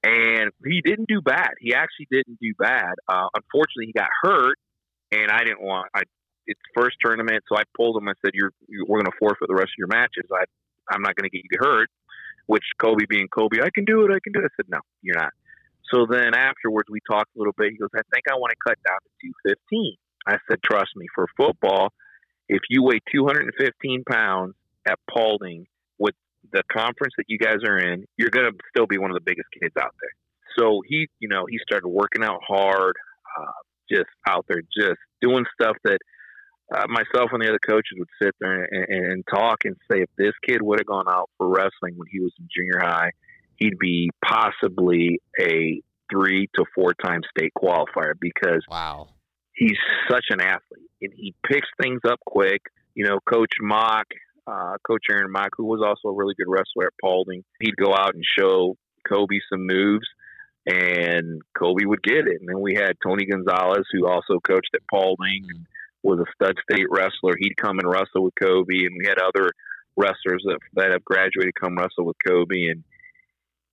And 0.05 0.51
he 0.65 0.83
didn't 0.83 1.09
do 1.09 1.21
bad. 1.21 1.53
He 1.59 1.75
actually 1.75 2.07
didn't 2.11 2.39
do 2.41 2.53
bad. 2.59 2.93
Uh, 3.09 3.27
unfortunately, 3.35 3.87
he 3.87 3.93
got 3.93 4.09
hurt, 4.23 4.59
and 5.23 5.31
I 5.31 5.45
didn't 5.45 5.63
want. 5.63 5.89
I 5.95 6.03
it's 6.47 6.61
first 6.77 6.97
tournament, 7.03 7.43
so 7.49 7.57
I 7.57 7.63
pulled 7.77 7.97
him. 7.97 8.09
I 8.09 8.13
said, 8.25 8.33
"You're, 8.35 8.53
you're 8.69 8.85
we're 8.87 9.01
going 9.01 9.11
to 9.11 9.19
forfeit 9.19 9.49
the 9.49 9.55
rest 9.55 9.73
of 9.73 9.79
your 9.79 9.89
matches. 9.89 10.29
I 10.33 10.45
I'm 10.93 11.03
not 11.03 11.17
going 11.17 11.29
to 11.29 11.35
get 11.35 11.45
you 11.45 11.59
hurt." 11.59 11.89
Which 12.47 12.65
Kobe, 12.79 13.07
being 13.09 13.29
Kobe, 13.29 13.63
I 13.63 13.71
can 13.75 13.87
do 13.87 14.05
it. 14.05 14.11
I 14.11 14.21
can 14.23 14.35
do 14.35 14.41
it. 14.41 14.45
I 14.45 14.53
said, 14.57 14.67
"No, 14.69 14.81
you're 15.01 15.17
not." 15.17 15.33
So 15.93 16.07
then 16.11 16.35
afterwards, 16.35 16.89
we 16.91 17.01
talked 17.09 17.31
a 17.37 17.39
little 17.39 17.55
bit. 17.57 17.73
He 17.73 17.79
goes, 17.79 17.91
I 17.95 18.03
think 18.13 18.25
I 18.31 18.35
want 18.35 18.51
to 18.51 18.57
cut 18.67 18.79
down 18.87 18.99
to 18.99 19.29
215. 19.47 19.97
I 20.27 20.37
said, 20.49 20.63
trust 20.63 20.91
me, 20.97 21.07
for 21.15 21.27
football, 21.37 21.93
if 22.49 22.61
you 22.71 22.83
weigh 22.83 23.01
215 23.13 24.05
pounds 24.09 24.55
at 24.87 24.99
Paulding 25.11 25.67
with 25.99 26.15
the 26.53 26.63
conference 26.73 27.15
that 27.19 27.27
you 27.29 27.39
guys 27.39 27.59
are 27.67 27.79
in, 27.79 28.07
you're 28.17 28.31
going 28.31 28.51
to 28.51 28.59
still 28.75 28.87
be 28.87 28.99
one 28.99 29.11
of 29.11 29.15
the 29.15 29.25
biggest 29.25 29.49
kids 29.61 29.75
out 29.79 29.95
there. 30.01 30.11
so 30.59 30.83
he, 30.87 31.09
you 31.21 31.29
know, 31.29 31.45
he 31.49 31.59
started 31.59 31.89
working 31.89 32.25
out 32.25 32.41
hard, 32.47 32.97
uh, 33.39 33.61
just 33.91 34.09
out 34.29 34.45
there, 34.49 34.63
just 34.77 34.99
doing 35.21 35.45
stuff 35.61 35.77
that 35.85 35.99
uh, 36.75 36.87
myself 36.89 37.31
and 37.33 37.43
the 37.43 37.49
other 37.49 37.59
coaches 37.67 37.93
would 37.99 38.09
sit 38.23 38.35
there 38.41 38.65
and, 38.65 38.87
and, 38.89 39.13
and 39.13 39.25
talk 39.33 39.59
and 39.65 39.77
say, 39.91 40.01
if 40.03 40.09
this 40.17 40.33
kid 40.47 40.63
would 40.63 40.81
have 40.81 40.87
gone 40.87 41.07
out 41.09 41.29
for 41.37 41.49
wrestling 41.49 41.95
when 41.97 42.09
he 42.11 42.21
was 42.21 42.33
in 42.39 42.49
junior 42.55 42.81
high, 42.81 43.11
he'd 43.57 43.79
be 43.79 44.11
possibly 44.25 45.21
a 45.41 45.81
three 46.11 46.49
to 46.55 46.65
four 46.75 46.95
time 47.05 47.21
state 47.37 47.53
qualifier 47.57 48.13
because 48.19 48.63
Wow. 48.71 49.09
he's 49.53 49.77
such 50.11 50.25
an 50.31 50.41
athlete 50.41 50.91
and 51.03 51.13
he 51.15 51.35
picks 51.47 51.69
things 51.81 52.01
up 52.09 52.19
quick. 52.27 52.63
You 52.95 53.05
know, 53.07 53.19
Coach 53.29 53.53
Mock, 53.61 54.07
uh, 54.47 54.77
Coach 54.87 55.05
Aaron 55.11 55.31
Mock, 55.31 55.51
who 55.57 55.65
was 55.65 55.81
also 55.85 56.13
a 56.15 56.17
really 56.17 56.35
good 56.35 56.49
wrestler 56.49 56.87
at 56.87 56.93
Paulding, 57.03 57.43
he'd 57.61 57.77
go 57.77 57.93
out 57.93 58.15
and 58.15 58.23
show 58.39 58.77
Kobe 59.09 59.39
some 59.53 59.67
moves 59.67 60.07
and 60.67 61.43
Kobe 61.59 61.85
would 61.85 62.03
get 62.03 62.27
it. 62.27 62.41
And 62.41 62.49
then 62.49 62.61
we 62.61 62.75
had 62.75 62.97
Tony 63.03 63.27
Gonzalez, 63.27 63.85
who 63.93 64.09
also 64.09 64.41
coached 64.41 64.71
at 64.75 64.81
Paulding 64.91 65.45
and 65.49 65.67
was 66.03 66.21
a 66.21 66.31
stud 66.35 66.57
state 66.71 66.87
wrestler. 66.91 67.35
He'd 67.39 67.57
come 67.57 67.79
and 67.79 67.89
wrestle 67.89 68.25
with 68.25 68.35
Kobe, 68.41 68.85
and 68.85 68.97
we 68.99 69.07
had 69.07 69.19
other 69.19 69.51
wrestlers 69.97 70.43
that, 70.45 70.59
that 70.75 70.93
have 70.93 71.05
graduated 71.05 71.55
come 71.61 71.77
wrestle 71.77 72.07
with 72.07 72.17
Kobe. 72.27 72.69
And 72.69 72.85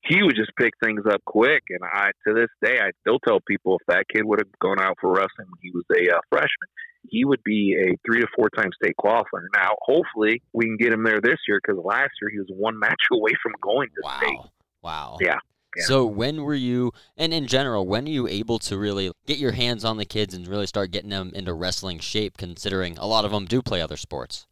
he 0.03 0.23
would 0.23 0.35
just 0.35 0.51
pick 0.57 0.73
things 0.83 1.03
up 1.09 1.21
quick. 1.25 1.63
And 1.69 1.79
I, 1.83 2.11
to 2.27 2.33
this 2.33 2.49
day, 2.63 2.79
I 2.79 2.91
still 3.01 3.19
tell 3.19 3.39
people 3.39 3.77
if 3.79 3.85
that 3.87 4.05
kid 4.13 4.25
would 4.25 4.39
have 4.39 4.59
gone 4.59 4.79
out 4.79 4.97
for 4.99 5.11
wrestling 5.11 5.47
when 5.47 5.61
he 5.61 5.71
was 5.71 5.85
a 5.91 6.15
uh, 6.15 6.19
freshman, 6.29 6.69
he 7.07 7.25
would 7.25 7.43
be 7.43 7.75
a 7.77 7.97
three 8.05 8.21
to 8.21 8.27
four 8.35 8.49
time 8.49 8.69
state 8.81 8.95
qualifier. 8.99 9.47
Now, 9.53 9.75
hopefully, 9.81 10.41
we 10.53 10.65
can 10.65 10.77
get 10.77 10.93
him 10.93 11.03
there 11.03 11.21
this 11.21 11.39
year 11.47 11.59
because 11.61 11.81
last 11.83 12.11
year 12.21 12.29
he 12.31 12.39
was 12.39 12.49
one 12.55 12.79
match 12.79 13.01
away 13.11 13.31
from 13.41 13.53
going 13.61 13.89
to 13.89 14.09
state. 14.17 14.37
Wow. 14.37 14.51
Wow. 14.83 15.17
Yeah. 15.21 15.37
Yeah. 15.77 15.83
So 15.85 16.05
when 16.05 16.43
were 16.43 16.53
you, 16.55 16.91
and 17.15 17.33
in 17.33 17.47
general, 17.47 17.85
when 17.87 18.05
are 18.05 18.11
you 18.11 18.27
able 18.27 18.59
to 18.59 18.77
really 18.77 19.11
get 19.25 19.37
your 19.37 19.53
hands 19.53 19.85
on 19.85 19.97
the 19.97 20.05
kids 20.05 20.33
and 20.33 20.47
really 20.47 20.67
start 20.67 20.91
getting 20.91 21.09
them 21.09 21.31
into 21.33 21.53
wrestling 21.53 21.99
shape? 21.99 22.37
Considering 22.37 22.97
a 22.97 23.05
lot 23.07 23.23
of 23.25 23.31
them 23.31 23.45
do 23.45 23.61
play 23.61 23.81
other 23.81 23.97
sports. 23.97 24.47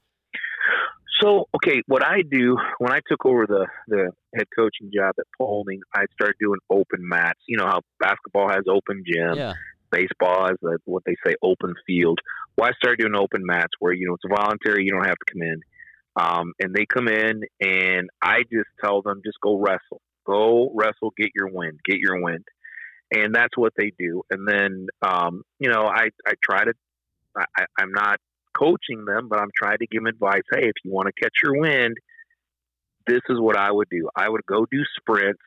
So, 1.22 1.50
okay, 1.56 1.82
what 1.88 2.02
I 2.06 2.22
do 2.22 2.58
when 2.78 2.94
I 2.94 3.00
took 3.10 3.26
over 3.26 3.46
the 3.46 3.68
the 3.90 4.12
head 4.36 4.48
coaching 4.56 4.90
job 4.96 5.16
at 5.20 5.26
Paulding, 5.38 5.82
I 5.94 6.06
started 6.14 6.36
doing 6.40 6.60
open 6.70 7.00
mats. 7.02 7.40
You 7.48 7.58
know 7.58 7.66
how 7.66 7.82
basketball 8.00 8.48
has 8.50 8.64
open 8.70 9.04
gym, 9.06 9.36
Yeah. 9.36 9.54
baseball 9.92 10.48
has 10.48 10.58
a, 10.64 10.78
what 10.86 11.04
they 11.06 11.16
say 11.26 11.36
open 11.42 11.74
field. 11.86 12.20
Well, 12.58 12.70
I 12.70 12.74
started 12.78 13.00
doing 13.00 13.16
open 13.16 13.46
mats 13.46 13.74
where 13.80 13.92
you 13.92 14.08
know 14.08 14.14
it's 14.14 14.24
voluntary, 14.34 14.86
you 14.86 14.92
don't 14.94 15.06
have 15.06 15.18
to 15.18 15.34
come 15.34 15.42
in, 15.42 15.62
um, 16.16 16.54
and 16.62 16.74
they 16.74 16.86
come 16.86 17.10
in, 17.10 17.42
and 17.60 18.10
I 18.22 18.44
just 18.44 18.70
tell 18.82 19.02
them 19.02 19.22
just 19.26 19.42
go 19.42 19.60
wrestle, 19.60 20.02
go 20.30 20.72
wrestle, 20.76 21.14
get 21.18 21.32
your 21.36 21.50
wind, 21.50 21.80
get 21.86 21.98
your 22.00 22.22
wind, 22.22 22.46
and 23.12 23.34
that's 23.34 23.58
what 23.58 23.74
they 23.78 23.92
do. 23.98 24.24
And 24.30 24.48
then 24.48 24.88
um, 25.02 25.44
you 25.60 25.70
know 25.70 25.86
I 25.86 26.10
I 26.26 26.34
try 26.44 26.64
to 26.66 26.74
I, 27.38 27.66
I'm 27.80 27.92
not 27.92 28.20
coaching 28.58 29.06
them, 29.06 29.30
but 29.30 29.40
I'm 29.40 29.52
trying 29.56 29.78
to 29.80 29.88
give 29.88 30.04
them 30.04 30.08
advice. 30.08 30.42
Hey, 30.52 30.68
if 30.68 30.76
you 30.84 30.92
want 30.92 31.08
to 31.08 31.14
catch 31.22 31.34
your 31.44 31.60
wind, 31.60 31.98
this 33.08 33.22
is 33.30 33.40
what 33.40 33.58
I 33.58 33.72
would 33.72 33.90
do. 33.90 34.10
I 34.16 34.30
would 34.30 34.46
go 34.46 34.66
do 34.70 34.84
sprints 34.98 35.42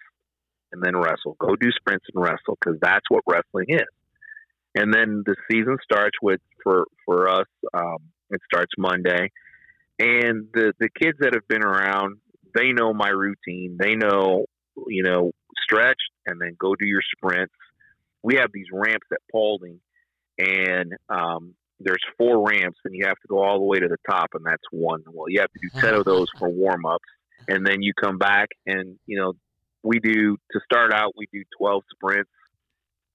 and 0.72 0.82
then 0.82 0.96
wrestle. 0.96 1.36
Go 1.38 1.54
do 1.56 1.70
sprints 1.70 2.06
and 2.12 2.22
wrestle 2.22 2.58
because 2.60 2.78
that's 2.80 3.04
what 3.08 3.22
wrestling 3.26 3.66
is. 3.68 3.86
And 4.74 4.92
then 4.92 5.22
the 5.26 5.36
season 5.50 5.76
starts 5.82 6.16
with 6.22 6.40
for 6.62 6.86
for 7.04 7.28
us. 7.28 7.46
Um, 7.74 7.98
it 8.30 8.40
starts 8.50 8.72
Monday, 8.78 9.30
and 9.98 10.48
the 10.54 10.72
the 10.80 10.88
kids 10.88 11.18
that 11.20 11.34
have 11.34 11.46
been 11.46 11.62
around, 11.62 12.16
they 12.54 12.72
know 12.72 12.94
my 12.94 13.10
routine. 13.10 13.76
They 13.78 13.94
know, 13.96 14.46
you 14.88 15.02
know, 15.02 15.32
stretch 15.62 16.00
and 16.26 16.40
then 16.40 16.56
go 16.58 16.74
do 16.74 16.86
your 16.86 17.02
sprints. 17.16 17.54
We 18.22 18.36
have 18.36 18.50
these 18.52 18.66
ramps 18.72 19.06
at 19.12 19.18
Paulding, 19.32 19.80
and 20.38 20.92
um, 21.08 21.54
there's 21.80 22.02
four 22.16 22.46
ramps, 22.46 22.78
and 22.84 22.94
you 22.94 23.06
have 23.06 23.18
to 23.22 23.28
go 23.28 23.42
all 23.42 23.58
the 23.58 23.64
way 23.64 23.80
to 23.80 23.88
the 23.88 23.96
top, 24.08 24.30
and 24.34 24.44
that's 24.44 24.62
one. 24.70 25.02
Well, 25.12 25.28
you 25.28 25.40
have 25.40 25.50
to 25.50 25.60
do 25.60 25.80
ten 25.80 25.94
of 25.94 26.04
those 26.04 26.28
for 26.38 26.48
warm 26.48 26.86
ups, 26.86 27.08
and 27.48 27.66
then 27.66 27.82
you 27.82 27.92
come 28.00 28.18
back, 28.18 28.48
and 28.66 28.98
you 29.06 29.18
know, 29.18 29.32
we 29.82 29.98
do 29.98 30.36
to 30.52 30.60
start 30.64 30.92
out, 30.92 31.12
we 31.16 31.26
do 31.32 31.42
twelve 31.58 31.82
sprints, 31.92 32.30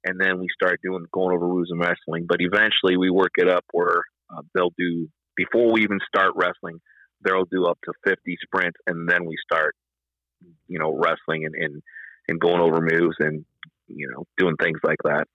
and 0.03 0.19
then 0.19 0.39
we 0.39 0.47
start 0.53 0.79
doing 0.83 1.05
going 1.11 1.33
over 1.33 1.47
rules 1.47 1.69
and 1.71 1.79
wrestling. 1.79 2.25
But 2.27 2.37
eventually, 2.41 2.97
we 2.97 3.09
work 3.09 3.33
it 3.37 3.49
up 3.49 3.65
where 3.71 4.03
uh, 4.29 4.41
they'll 4.53 4.73
do 4.77 5.07
before 5.37 5.71
we 5.71 5.83
even 5.83 5.99
start 6.07 6.33
wrestling, 6.35 6.81
they'll 7.23 7.45
do 7.45 7.65
up 7.65 7.77
to 7.85 7.93
fifty 8.03 8.37
sprints, 8.41 8.77
and 8.87 9.07
then 9.07 9.25
we 9.25 9.37
start, 9.41 9.75
you 10.67 10.79
know, 10.79 10.95
wrestling 10.95 11.45
and 11.45 11.55
and, 11.55 11.81
and 12.27 12.39
going 12.39 12.61
over 12.61 12.81
moves 12.81 13.15
and 13.19 13.45
you 13.87 14.09
know 14.09 14.25
doing 14.37 14.55
things 14.61 14.79
like 14.83 14.99
that. 15.03 15.27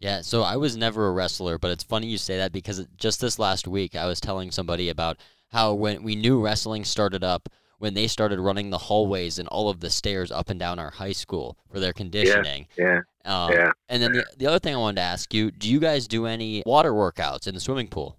Yeah, 0.00 0.20
so 0.20 0.42
I 0.42 0.56
was 0.56 0.76
never 0.76 1.06
a 1.06 1.12
wrestler, 1.12 1.58
but 1.58 1.70
it's 1.70 1.84
funny 1.84 2.08
you 2.08 2.18
say 2.18 2.36
that 2.36 2.52
because 2.52 2.86
just 2.96 3.20
this 3.20 3.38
last 3.38 3.66
week 3.66 3.96
I 3.96 4.06
was 4.06 4.20
telling 4.20 4.50
somebody 4.50 4.88
about 4.88 5.18
how 5.50 5.72
when 5.72 6.02
we 6.02 6.16
knew 6.16 6.42
wrestling 6.42 6.84
started 6.84 7.22
up, 7.24 7.48
when 7.78 7.94
they 7.94 8.06
started 8.06 8.40
running 8.40 8.70
the 8.70 8.78
hallways 8.78 9.38
and 9.38 9.48
all 9.48 9.68
of 9.68 9.80
the 9.80 9.90
stairs 9.90 10.30
up 10.30 10.50
and 10.50 10.58
down 10.58 10.78
our 10.78 10.90
high 10.90 11.12
school 11.12 11.56
for 11.70 11.80
their 11.80 11.92
conditioning. 11.92 12.66
Yeah, 12.76 13.00
Um, 13.24 13.52
yeah. 13.52 13.70
And 13.88 14.02
then 14.02 14.12
the, 14.12 14.24
the 14.36 14.46
other 14.46 14.58
thing 14.58 14.74
I 14.74 14.78
wanted 14.78 14.96
to 14.96 15.02
ask 15.02 15.32
you, 15.32 15.50
do 15.50 15.70
you 15.70 15.80
guys 15.80 16.08
do 16.08 16.26
any 16.26 16.62
water 16.66 16.92
workouts 16.92 17.46
in 17.46 17.54
the 17.54 17.60
swimming 17.60 17.88
pool? 17.88 18.18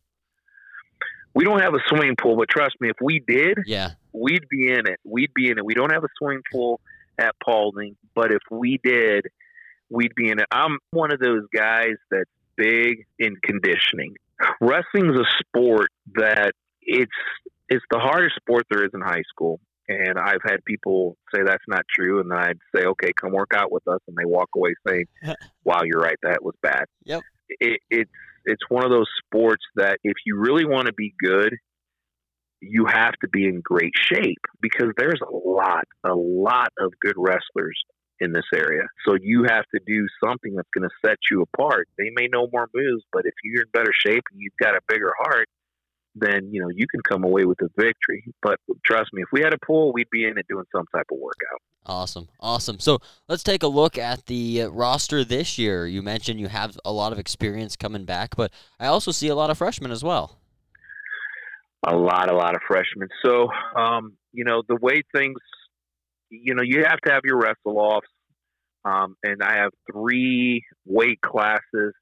We 1.35 1.43
don't 1.43 1.61
have 1.61 1.73
a 1.73 1.79
swimming 1.89 2.15
pool, 2.19 2.37
but 2.37 2.47
trust 2.49 2.75
me, 2.79 2.89
if 2.89 2.95
we 3.01 3.19
did, 3.27 3.59
Yeah. 3.65 3.89
we'd 4.13 4.47
be 4.49 4.71
in 4.71 4.87
it. 4.87 4.99
We'd 5.03 5.33
be 5.35 5.49
in 5.49 5.57
it. 5.57 5.65
We 5.65 5.73
don't 5.73 5.91
have 5.91 6.03
a 6.03 6.07
swimming 6.17 6.41
pool 6.51 6.79
at 7.19 7.35
Paulding, 7.45 7.95
but 8.15 8.31
if 8.31 8.41
we 8.49 8.79
did, 8.83 9.25
we'd 9.89 10.15
be 10.15 10.29
in 10.31 10.39
it. 10.39 10.45
I'm 10.51 10.79
one 10.91 11.11
of 11.13 11.19
those 11.19 11.43
guys 11.53 11.95
that's 12.09 12.29
big 12.55 13.05
in 13.19 13.35
conditioning. 13.43 14.15
Wrestling 14.61 15.11
is 15.13 15.19
a 15.19 15.25
sport 15.39 15.91
that 16.15 16.53
it's 16.81 17.11
it's 17.67 17.83
the 17.89 17.99
hardest 17.99 18.35
sport 18.35 18.65
there 18.69 18.85
is 18.85 18.91
in 18.93 19.01
high 19.01 19.23
school. 19.29 19.59
And 19.87 20.17
I've 20.19 20.41
had 20.43 20.63
people 20.65 21.15
say 21.33 21.41
that's 21.45 21.63
not 21.67 21.83
true, 21.93 22.19
and 22.19 22.31
then 22.31 22.37
I'd 22.39 22.59
say, 22.75 22.85
"Okay, 22.85 23.11
come 23.19 23.31
work 23.31 23.51
out 23.55 23.71
with 23.71 23.87
us," 23.87 23.99
and 24.07 24.15
they 24.17 24.25
walk 24.25 24.49
away 24.55 24.73
saying, 24.87 25.05
"Wow, 25.63 25.81
you're 25.83 26.01
right. 26.01 26.17
That 26.23 26.43
was 26.43 26.55
bad." 26.61 26.85
Yep. 27.05 27.21
It, 27.49 27.81
it's 27.91 28.11
it's 28.45 28.63
one 28.69 28.83
of 28.83 28.91
those 28.91 29.09
sports 29.25 29.63
that 29.75 29.99
if 30.03 30.15
you 30.25 30.37
really 30.37 30.65
want 30.65 30.87
to 30.87 30.93
be 30.93 31.13
good, 31.19 31.53
you 32.61 32.85
have 32.87 33.13
to 33.21 33.27
be 33.27 33.45
in 33.45 33.61
great 33.61 33.93
shape 33.95 34.41
because 34.61 34.89
there's 34.97 35.19
a 35.21 35.35
lot, 35.35 35.85
a 36.03 36.13
lot 36.15 36.69
of 36.79 36.93
good 37.01 37.15
wrestlers 37.17 37.77
in 38.19 38.31
this 38.31 38.45
area. 38.53 38.83
So 39.05 39.15
you 39.21 39.45
have 39.49 39.65
to 39.73 39.81
do 39.85 40.07
something 40.23 40.55
that's 40.55 40.69
going 40.73 40.89
to 40.89 40.95
set 41.05 41.17
you 41.29 41.43
apart. 41.43 41.87
They 41.97 42.11
may 42.15 42.27
know 42.27 42.47
more 42.51 42.67
moves, 42.73 43.03
but 43.11 43.25
if 43.25 43.33
you're 43.43 43.63
in 43.63 43.69
better 43.73 43.91
shape 43.93 44.23
and 44.31 44.39
you've 44.39 44.53
got 44.59 44.75
a 44.75 44.79
bigger 44.87 45.11
heart, 45.19 45.47
then 46.15 46.49
you 46.51 46.61
know 46.61 46.69
you 46.73 46.87
can 46.87 47.01
come 47.01 47.23
away 47.23 47.45
with 47.45 47.59
a 47.61 47.67
victory. 47.77 48.23
But 48.41 48.57
trust 48.85 49.11
me, 49.13 49.21
if 49.21 49.27
we 49.31 49.41
had 49.41 49.53
a 49.53 49.57
pool, 49.65 49.91
we'd 49.93 50.09
be 50.11 50.25
in 50.25 50.37
it 50.37 50.45
doing 50.49 50.65
some 50.75 50.85
type 50.93 51.05
of 51.11 51.17
workout. 51.19 51.61
Awesome, 51.85 52.29
awesome. 52.39 52.79
So 52.79 52.99
let's 53.27 53.43
take 53.43 53.61
a 53.61 53.67
look 53.67 53.97
at 53.97 54.25
the 54.25 54.63
uh, 54.63 54.67
roster 54.69 55.23
this 55.23 55.57
year. 55.59 55.85
You 55.85 56.01
mentioned 56.01 56.39
you 56.39 56.47
have 56.47 56.79
a 56.83 56.91
lot 56.91 57.11
of 57.11 57.19
experience 57.19 57.75
coming 57.75 58.05
back, 58.05 58.35
but 58.35 58.51
I 58.79 58.87
also 58.87 59.11
see 59.11 59.27
a 59.27 59.35
lot 59.35 59.49
of 59.51 59.57
freshmen 59.59 59.91
as 59.91 60.03
well. 60.03 60.39
a 61.87 61.95
lot, 61.95 62.31
a 62.31 62.35
lot 62.35 62.55
of 62.55 62.61
freshmen. 62.67 63.09
So, 63.23 63.49
um, 63.75 64.13
you 64.33 64.43
know, 64.45 64.63
the 64.67 64.77
way 64.81 65.03
things, 65.15 65.37
you 66.29 66.55
know, 66.55 66.63
you 66.63 66.83
have 66.85 66.99
to 67.01 67.11
have 67.11 67.21
your 67.23 67.37
wrestle 67.37 67.77
offs. 67.77 68.07
Um, 68.83 69.15
and 69.23 69.43
I 69.43 69.57
have 69.57 69.71
three 69.91 70.63
weight 70.85 71.19
classes 71.21 71.93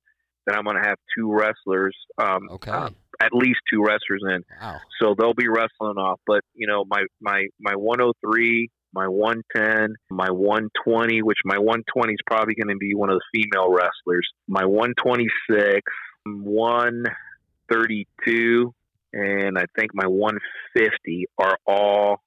that 0.45 0.57
I'm 0.57 0.63
going 0.63 0.75
to 0.81 0.87
have 0.87 0.97
two 1.17 1.31
wrestlers, 1.33 1.95
um, 2.17 2.47
Okay. 2.51 2.71
uh, 2.71 2.89
at 3.23 3.33
least 3.33 3.59
two 3.71 3.83
wrestlers 3.83 4.21
in. 4.23 4.43
Wow. 4.61 4.79
So 5.01 5.15
they'll 5.17 5.33
be 5.33 5.47
wrestling 5.47 5.97
off. 5.97 6.19
But, 6.27 6.41
you 6.53 6.67
know, 6.67 6.85
my, 6.85 7.05
my, 7.21 7.47
my 7.59 7.75
103, 7.75 8.69
my 8.93 9.07
110, 9.07 9.95
my 10.09 10.29
120, 10.29 11.23
which 11.23 11.39
my 11.45 11.57
120 11.57 12.13
is 12.13 12.19
probably 12.27 12.55
going 12.55 12.69
to 12.69 12.77
be 12.77 12.93
one 12.93 13.09
of 13.09 13.17
the 13.17 13.23
female 13.33 13.71
wrestlers, 13.71 14.27
my 14.47 14.65
126, 14.65 15.81
132, 16.25 18.73
and 19.13 19.57
I 19.57 19.65
think 19.77 19.91
my 19.93 20.07
150 20.07 21.27
are 21.37 21.57
all. 21.65 22.21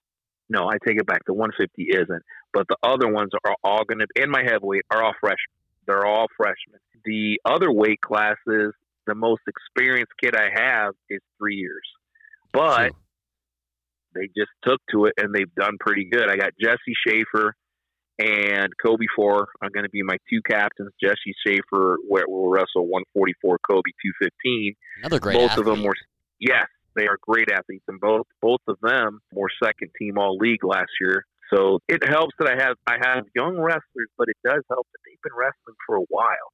No, 0.48 0.68
I 0.68 0.78
take 0.86 0.98
it 0.98 1.06
back. 1.06 1.24
The 1.26 1.34
150 1.34 1.88
isn't, 1.90 2.22
but 2.52 2.68
the 2.68 2.76
other 2.82 3.08
ones 3.12 3.32
are 3.44 3.56
all 3.64 3.84
going 3.84 3.98
to. 3.98 4.06
And 4.20 4.30
my 4.30 4.44
heavyweight 4.44 4.84
are 4.90 5.02
all 5.02 5.14
freshmen. 5.20 5.36
They're 5.86 6.06
all 6.06 6.28
freshmen. 6.36 6.80
The 7.04 7.40
other 7.44 7.70
weight 7.70 8.00
classes, 8.00 8.72
the 9.06 9.14
most 9.14 9.42
experienced 9.48 10.12
kid 10.22 10.34
I 10.36 10.48
have 10.54 10.94
is 11.08 11.20
three 11.38 11.56
years, 11.56 11.86
but 12.52 12.92
Phew. 12.92 12.96
they 14.14 14.26
just 14.36 14.50
took 14.64 14.80
to 14.92 15.06
it 15.06 15.14
and 15.18 15.34
they've 15.34 15.54
done 15.54 15.76
pretty 15.80 16.08
good. 16.10 16.28
I 16.30 16.36
got 16.36 16.50
Jesse 16.60 16.94
Schaefer 17.06 17.54
and 18.18 18.68
Kobe 18.84 19.04
Four 19.14 19.48
are 19.60 19.70
going 19.70 19.84
to 19.84 19.90
be 19.90 20.02
my 20.02 20.16
two 20.30 20.40
captains. 20.48 20.92
Jesse 21.02 21.34
Schaefer 21.46 21.98
will 22.08 22.24
will 22.28 22.48
wrestle 22.48 22.86
144, 22.88 23.58
Kobe 23.68 23.90
215 24.22 24.74
another 25.00 25.20
great 25.20 25.34
both 25.34 25.50
athlete. 25.50 25.66
of 25.66 25.74
them 25.74 25.84
were 25.84 25.94
yes 26.40 26.66
they 26.94 27.06
are 27.06 27.18
great 27.20 27.50
athletes 27.50 27.84
and 27.88 28.00
both 28.00 28.26
both 28.40 28.60
of 28.68 28.76
them 28.82 29.20
were 29.32 29.48
second 29.62 29.90
team 29.98 30.16
all 30.18 30.36
league 30.38 30.64
last 30.64 30.90
year 31.00 31.24
So 31.52 31.78
it 31.88 32.02
helps 32.08 32.34
that 32.38 32.48
I 32.48 32.62
have 32.62 32.76
I 32.86 32.96
have 33.00 33.24
young 33.34 33.58
wrestlers, 33.58 34.10
but 34.18 34.28
it 34.28 34.36
does 34.44 34.62
help 34.68 34.86
that 34.92 34.98
they've 35.06 35.22
been 35.22 35.36
wrestling 35.36 35.76
for 35.86 35.96
a 35.96 36.06
while. 36.08 36.50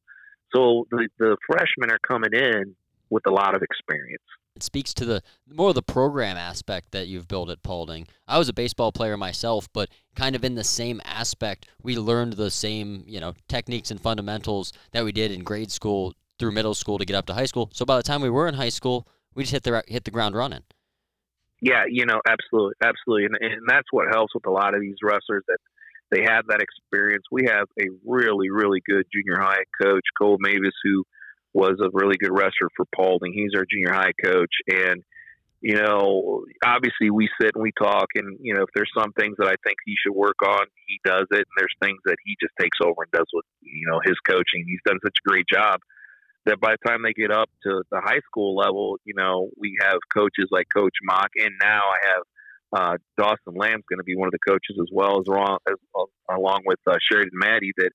So 0.54 0.86
the 0.90 1.08
the 1.18 1.36
freshmen 1.46 1.90
are 1.90 1.98
coming 2.06 2.32
in 2.32 2.74
with 3.10 3.26
a 3.26 3.30
lot 3.30 3.54
of 3.54 3.62
experience. 3.62 4.22
It 4.54 4.62
speaks 4.62 4.92
to 4.94 5.04
the 5.06 5.22
more 5.48 5.70
of 5.70 5.74
the 5.74 5.82
program 5.82 6.36
aspect 6.36 6.92
that 6.92 7.06
you've 7.06 7.26
built 7.26 7.48
at 7.48 7.62
Paulding. 7.62 8.06
I 8.28 8.38
was 8.38 8.50
a 8.50 8.52
baseball 8.52 8.92
player 8.92 9.16
myself, 9.16 9.66
but 9.72 9.88
kind 10.14 10.36
of 10.36 10.44
in 10.44 10.56
the 10.56 10.64
same 10.64 11.00
aspect, 11.06 11.66
we 11.82 11.96
learned 11.96 12.34
the 12.34 12.50
same, 12.50 13.04
you 13.06 13.18
know, 13.18 13.32
techniques 13.48 13.90
and 13.90 13.98
fundamentals 13.98 14.72
that 14.92 15.04
we 15.04 15.12
did 15.12 15.30
in 15.30 15.42
grade 15.42 15.72
school 15.72 16.12
through 16.38 16.52
middle 16.52 16.74
school 16.74 16.98
to 16.98 17.06
get 17.06 17.16
up 17.16 17.26
to 17.26 17.34
high 17.34 17.46
school. 17.46 17.70
So 17.72 17.86
by 17.86 17.96
the 17.96 18.02
time 18.02 18.20
we 18.20 18.28
were 18.28 18.46
in 18.46 18.54
high 18.54 18.68
school, 18.68 19.06
we 19.34 19.44
just 19.44 19.52
hit 19.52 19.62
the 19.62 19.82
hit 19.88 20.04
the 20.04 20.10
ground 20.10 20.34
running. 20.34 20.64
Yeah, 21.62 21.84
you 21.88 22.04
know, 22.04 22.20
absolutely, 22.26 22.74
absolutely, 22.82 23.26
and, 23.26 23.36
and 23.40 23.62
that's 23.68 23.86
what 23.90 24.08
helps 24.12 24.34
with 24.34 24.46
a 24.46 24.50
lot 24.50 24.74
of 24.74 24.80
these 24.80 24.96
wrestlers 25.02 25.44
that 25.46 25.58
they 26.12 26.22
have 26.28 26.44
that 26.48 26.60
experience. 26.60 27.24
We 27.32 27.46
have 27.48 27.66
a 27.80 27.86
really, 28.04 28.50
really 28.50 28.82
good 28.86 29.04
junior 29.12 29.40
high 29.40 29.64
coach, 29.82 30.04
Cole 30.20 30.36
Mavis, 30.38 30.76
who 30.84 31.04
was 31.54 31.80
a 31.80 31.88
really 31.92 32.16
good 32.18 32.32
wrestler 32.32 32.68
for 32.76 32.84
Paulding. 32.94 33.32
He's 33.32 33.52
our 33.56 33.64
junior 33.68 33.92
high 33.92 34.12
coach, 34.22 34.52
and 34.68 35.02
you 35.62 35.76
know, 35.76 36.44
obviously 36.64 37.10
we 37.10 37.28
sit 37.40 37.52
and 37.54 37.62
we 37.62 37.72
talk, 37.78 38.08
and 38.14 38.36
you 38.40 38.54
know, 38.54 38.62
if 38.62 38.70
there's 38.74 38.90
some 38.96 39.12
things 39.12 39.36
that 39.38 39.46
I 39.46 39.54
think 39.64 39.78
he 39.86 39.94
should 39.96 40.14
work 40.14 40.42
on, 40.44 40.66
he 40.86 41.00
does 41.04 41.26
it, 41.30 41.46
and 41.46 41.56
there's 41.56 41.74
things 41.80 42.00
that 42.04 42.16
he 42.24 42.36
just 42.40 42.52
takes 42.60 42.78
over 42.82 43.02
and 43.02 43.12
does 43.12 43.30
with 43.32 43.46
you 43.62 43.88
know 43.88 44.00
his 44.04 44.18
coaching. 44.28 44.64
He's 44.66 44.84
done 44.84 44.98
such 45.02 45.16
a 45.24 45.28
great 45.28 45.46
job 45.50 45.80
that 46.44 46.60
by 46.60 46.74
the 46.74 46.88
time 46.88 47.02
they 47.02 47.12
get 47.12 47.30
up 47.30 47.48
to 47.62 47.82
the 47.90 48.00
high 48.00 48.20
school 48.26 48.56
level, 48.56 48.98
you 49.04 49.14
know, 49.14 49.48
we 49.56 49.76
have 49.80 49.98
coaches 50.12 50.48
like 50.50 50.66
Coach 50.74 50.96
Mock, 51.04 51.30
and 51.36 51.52
now 51.62 51.80
I 51.80 51.98
have 52.08 52.22
uh, 52.72 52.96
Dawson 53.18 53.54
Lamb's 53.54 53.84
going 53.88 53.98
to 53.98 54.04
be 54.04 54.16
one 54.16 54.28
of 54.28 54.32
the 54.32 54.38
coaches 54.46 54.76
as 54.80 54.88
well 54.92 55.20
as, 55.20 55.26
wrong, 55.28 55.58
as 55.68 55.76
along 56.30 56.62
with 56.66 56.78
uh, 56.86 56.96
Sheridan 57.10 57.32
Maddie 57.34 57.72
that 57.76 57.90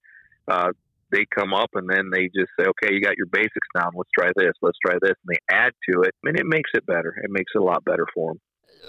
uh, 0.47 0.71
they 1.11 1.25
come 1.35 1.53
up 1.53 1.69
and 1.73 1.89
then 1.89 2.09
they 2.11 2.25
just 2.25 2.51
say, 2.59 2.65
okay, 2.67 2.93
you 2.93 3.01
got 3.01 3.17
your 3.17 3.27
basics 3.27 3.67
down. 3.75 3.91
Let's 3.95 4.09
try 4.17 4.29
this. 4.35 4.53
Let's 4.61 4.77
try 4.85 4.95
this. 5.01 5.13
And 5.25 5.35
they 5.35 5.55
add 5.55 5.71
to 5.91 6.01
it. 6.01 6.11
and 6.23 6.37
it 6.37 6.45
makes 6.45 6.69
it 6.73 6.85
better. 6.85 7.15
It 7.23 7.31
makes 7.31 7.51
it 7.55 7.59
a 7.59 7.63
lot 7.63 7.83
better 7.85 8.05
for 8.13 8.33
them. 8.33 8.41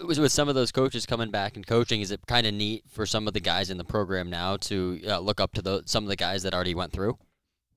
With 0.07 0.31
some 0.31 0.49
of 0.49 0.55
those 0.55 0.71
coaches 0.71 1.07
coming 1.07 1.31
back 1.31 1.57
and 1.57 1.67
coaching, 1.67 2.03
is 2.03 2.11
it 2.11 2.21
kind 2.27 2.47
of 2.47 2.53
neat 2.53 2.85
for 2.89 3.07
some 3.07 3.27
of 3.27 3.33
the 3.33 3.41
guys 3.41 3.71
in 3.71 3.79
the 3.79 3.85
program 3.85 4.29
now 4.29 4.59
to 4.59 5.01
uh, 5.09 5.19
look 5.19 5.41
up 5.41 5.53
to 5.55 5.63
the, 5.63 5.83
some 5.87 6.05
of 6.05 6.09
the 6.09 6.17
guys 6.17 6.43
that 6.43 6.53
already 6.53 6.75
went 6.75 6.93
through? 6.93 7.17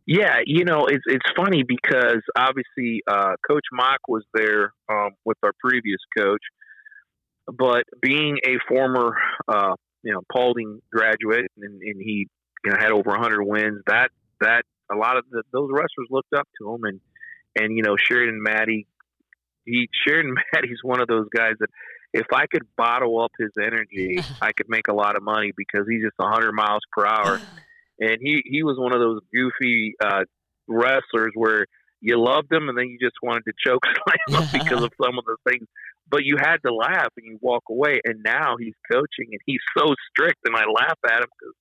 Yeah, 0.08 0.38
you 0.46 0.66
know, 0.66 0.88
it's 0.88 1.04
it's 1.06 1.26
funny 1.38 1.64
because 1.64 2.22
obviously 2.36 3.02
uh, 3.08 3.36
Coach 3.48 3.66
Mock 3.72 4.00
was 4.08 4.24
there 4.34 4.74
um, 4.90 5.12
with 5.26 5.38
our 5.44 5.54
previous 5.64 6.00
coach, 6.18 6.42
but 7.58 7.84
being 8.02 8.38
a 8.46 8.58
former 8.68 9.16
uh, 9.48 9.76
you 10.04 10.14
know 10.14 10.22
Paulding 10.32 10.82
graduate 10.92 11.52
and, 11.58 11.82
and 11.82 12.02
he 12.02 12.28
you 12.66 12.72
know 12.72 12.78
had 12.80 12.92
over 12.92 13.12
100 13.12 13.44
wins, 13.44 13.82
that 13.88 14.10
that 14.40 14.64
a 14.92 14.96
lot 14.96 15.18
of 15.18 15.26
the, 15.32 15.44
those 15.52 15.70
wrestlers 15.72 16.08
looked 16.10 16.34
up 16.34 16.48
to 16.60 16.74
him, 16.74 16.84
and 16.84 17.00
and 17.56 17.76
you 17.76 17.84
know 17.84 17.96
Sheridan 17.98 18.42
Maddie, 18.42 18.88
he 19.66 19.90
Sheridan 20.06 20.36
Maddie's 20.54 20.80
one 20.84 21.02
of 21.02 21.08
those 21.08 21.28
guys 21.36 21.54
that 21.60 21.70
if 22.14 22.28
I 22.34 22.46
could 22.48 22.64
bottle 22.76 23.22
up 23.22 23.32
his 23.40 23.52
energy, 23.62 24.22
I 24.42 24.52
could 24.52 24.68
make 24.70 24.88
a 24.90 24.94
lot 24.94 25.16
of 25.16 25.24
money 25.24 25.52
because 25.56 25.86
he's 25.90 26.04
just 26.04 26.18
100 26.18 26.52
miles 26.52 26.82
per 26.96 27.06
hour, 27.06 27.42
and 28.00 28.18
he 28.20 28.42
he 28.46 28.64
was 28.64 28.78
one 28.78 28.94
of 28.94 29.00
those 29.00 29.22
goofy 29.34 29.96
uh, 30.04 30.24
wrestlers 30.68 31.32
where 31.36 31.66
you 32.02 32.20
loved 32.20 32.52
him 32.52 32.68
and 32.68 32.78
then 32.78 32.88
you 32.88 32.98
just 33.00 33.16
wanted 33.24 33.44
to 33.46 33.54
choke 33.66 33.84
slam 34.30 34.44
him 34.44 34.50
because 34.52 34.84
of 34.84 34.92
some 35.02 35.18
of 35.18 35.26
the 35.26 35.38
things 35.50 35.68
but 36.10 36.26
you 36.26 36.36
had 36.38 36.58
to 36.66 36.74
laugh 36.74 37.10
and 37.16 37.26
you 37.26 37.38
walk 37.42 37.64
away 37.70 38.02
and 38.04 38.22
now 38.24 38.56
he's 38.60 38.74
coaching 38.92 39.30
and 39.32 39.40
he's 39.46 39.62
so 39.78 39.94
strict 40.10 40.40
and 40.46 40.56
i 40.56 40.64
laugh 40.66 40.98
at 41.06 41.20
him 41.20 41.30
because 41.40 41.56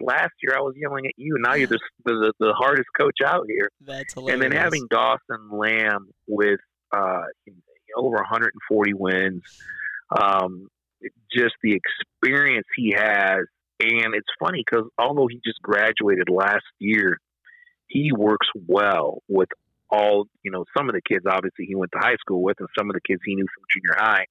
last 0.00 0.32
year 0.42 0.56
I 0.56 0.60
was 0.60 0.74
yelling 0.76 1.06
at 1.06 1.14
you. 1.16 1.36
Now 1.38 1.54
you're 1.54 1.68
the, 1.68 1.78
the, 2.04 2.32
the 2.38 2.52
hardest 2.56 2.88
coach 2.98 3.18
out 3.24 3.46
here. 3.48 3.70
That's 3.80 4.14
hilarious. 4.14 4.34
And 4.34 4.42
then 4.42 4.58
having 4.58 4.86
Dawson 4.90 5.50
Lamb 5.50 6.08
with 6.26 6.60
uh, 6.92 7.22
over 7.96 8.16
140 8.16 8.94
wins, 8.94 9.42
um, 10.20 10.68
just 11.32 11.54
the 11.62 11.74
experience 11.76 12.66
he 12.76 12.94
has. 12.96 13.46
And 13.80 14.14
it's 14.14 14.28
funny 14.38 14.62
because 14.64 14.86
although 14.98 15.26
he 15.26 15.40
just 15.44 15.60
graduated 15.62 16.28
last 16.28 16.64
year, 16.78 17.18
he 17.86 18.12
works 18.12 18.46
well 18.66 19.22
with 19.26 19.48
all, 19.90 20.26
you 20.42 20.50
know, 20.50 20.64
some 20.76 20.88
of 20.88 20.94
the 20.94 21.02
kids 21.06 21.24
obviously 21.28 21.66
he 21.66 21.74
went 21.74 21.92
to 21.92 21.98
high 21.98 22.16
school 22.20 22.42
with 22.42 22.56
and 22.60 22.68
some 22.78 22.90
of 22.90 22.94
the 22.94 23.00
kids 23.00 23.20
he 23.24 23.34
knew 23.34 23.46
from 23.46 23.64
junior 23.72 23.96
high, 23.98 24.24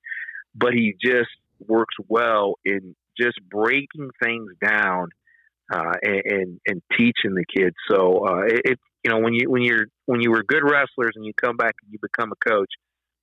but 0.56 0.74
he 0.74 0.96
just 1.02 1.30
works 1.68 1.96
well 2.08 2.56
in 2.64 2.96
just 3.20 3.38
breaking 3.50 4.10
things 4.24 4.52
down 4.66 5.10
uh, 5.72 5.94
and, 6.02 6.60
and, 6.66 6.82
teaching 6.98 7.36
the 7.36 7.46
kids. 7.46 7.76
So 7.90 8.26
uh, 8.28 8.42
it, 8.48 8.62
it, 8.66 8.80
you 9.04 9.12
know 9.12 9.20
when 9.20 9.34
you 9.34 9.50
when 9.50 9.62
you're 9.62 9.86
when 10.06 10.22
you 10.22 10.32
were 10.32 10.44
good 10.44 10.64
wrestlers 10.64 11.14
and 11.16 11.26
you 11.26 11.34
come 11.34 11.58
back 11.58 11.76
and 11.84 11.92
you 11.92 12.00
become 12.02 12.32
a 12.32 12.50
coach, 12.50 12.70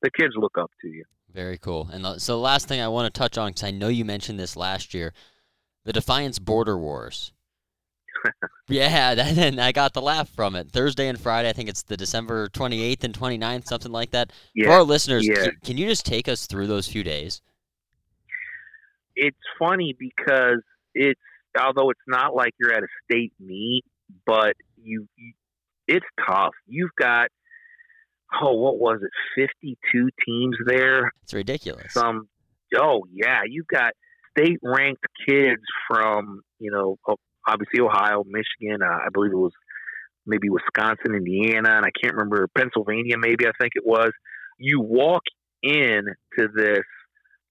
the 0.02 0.10
kids 0.10 0.34
look 0.36 0.56
up 0.58 0.70
to 0.82 0.88
you. 0.88 1.04
Very 1.32 1.58
cool. 1.58 1.88
And 1.92 2.04
the, 2.04 2.18
so 2.18 2.34
the 2.36 2.42
last 2.42 2.68
thing 2.68 2.80
I 2.80 2.88
want 2.88 3.12
to 3.12 3.18
touch 3.18 3.36
on 3.36 3.48
because 3.48 3.64
I 3.64 3.70
know 3.70 3.88
you 3.88 4.04
mentioned 4.04 4.38
this 4.38 4.56
last 4.56 4.94
year, 4.94 5.12
the 5.84 5.92
Defiance 5.92 6.38
Border 6.38 6.78
Wars. 6.78 7.32
Yeah, 8.68 9.14
that, 9.16 9.38
and 9.38 9.60
I 9.60 9.72
got 9.72 9.92
the 9.92 10.02
laugh 10.02 10.28
from 10.28 10.56
it. 10.56 10.70
Thursday 10.70 11.08
and 11.08 11.20
Friday, 11.20 11.48
I 11.48 11.52
think 11.52 11.68
it's 11.68 11.82
the 11.82 11.96
December 11.96 12.48
28th 12.48 13.04
and 13.04 13.18
29th, 13.18 13.66
something 13.66 13.92
like 13.92 14.10
that. 14.10 14.32
Yeah, 14.54 14.66
For 14.66 14.72
our 14.72 14.82
listeners, 14.82 15.26
yeah. 15.26 15.34
can, 15.34 15.52
can 15.64 15.76
you 15.78 15.86
just 15.88 16.06
take 16.06 16.28
us 16.28 16.46
through 16.46 16.66
those 16.66 16.88
few 16.88 17.02
days? 17.02 17.42
It's 19.14 19.36
funny 19.58 19.96
because 19.98 20.62
it's 20.94 21.20
although 21.60 21.90
it's 21.90 22.00
not 22.06 22.34
like 22.34 22.52
you're 22.60 22.72
at 22.72 22.82
a 22.82 22.88
state 23.04 23.32
meet, 23.40 23.84
but 24.26 24.56
you, 24.76 25.08
you 25.16 25.32
it's 25.88 26.06
tough. 26.26 26.52
You've 26.66 26.94
got 26.98 27.28
oh, 28.42 28.52
what 28.52 28.78
was 28.78 29.00
it, 29.02 29.10
fifty 29.34 29.78
two 29.92 30.10
teams 30.24 30.56
there? 30.66 31.12
It's 31.22 31.32
ridiculous. 31.32 31.92
Some 31.92 32.28
oh 32.78 33.04
yeah, 33.10 33.42
you've 33.48 33.68
got 33.68 33.92
state 34.36 34.58
ranked 34.62 35.04
kids 35.26 35.62
from 35.88 36.42
you 36.58 36.70
know 36.70 36.98
obviously 37.46 37.80
Ohio, 37.80 38.24
Michigan, 38.26 38.80
uh, 38.82 39.06
I 39.06 39.08
believe 39.12 39.32
it 39.32 39.36
was 39.36 39.52
maybe 40.26 40.48
Wisconsin, 40.48 41.14
Indiana, 41.14 41.76
and 41.76 41.86
I 41.86 41.90
can't 42.02 42.14
remember 42.14 42.48
Pennsylvania. 42.56 43.16
Maybe 43.18 43.46
I 43.46 43.52
think 43.60 43.72
it 43.74 43.86
was. 43.86 44.10
You 44.58 44.80
walk 44.80 45.22
in 45.62 46.02
to 46.38 46.48
this. 46.54 46.84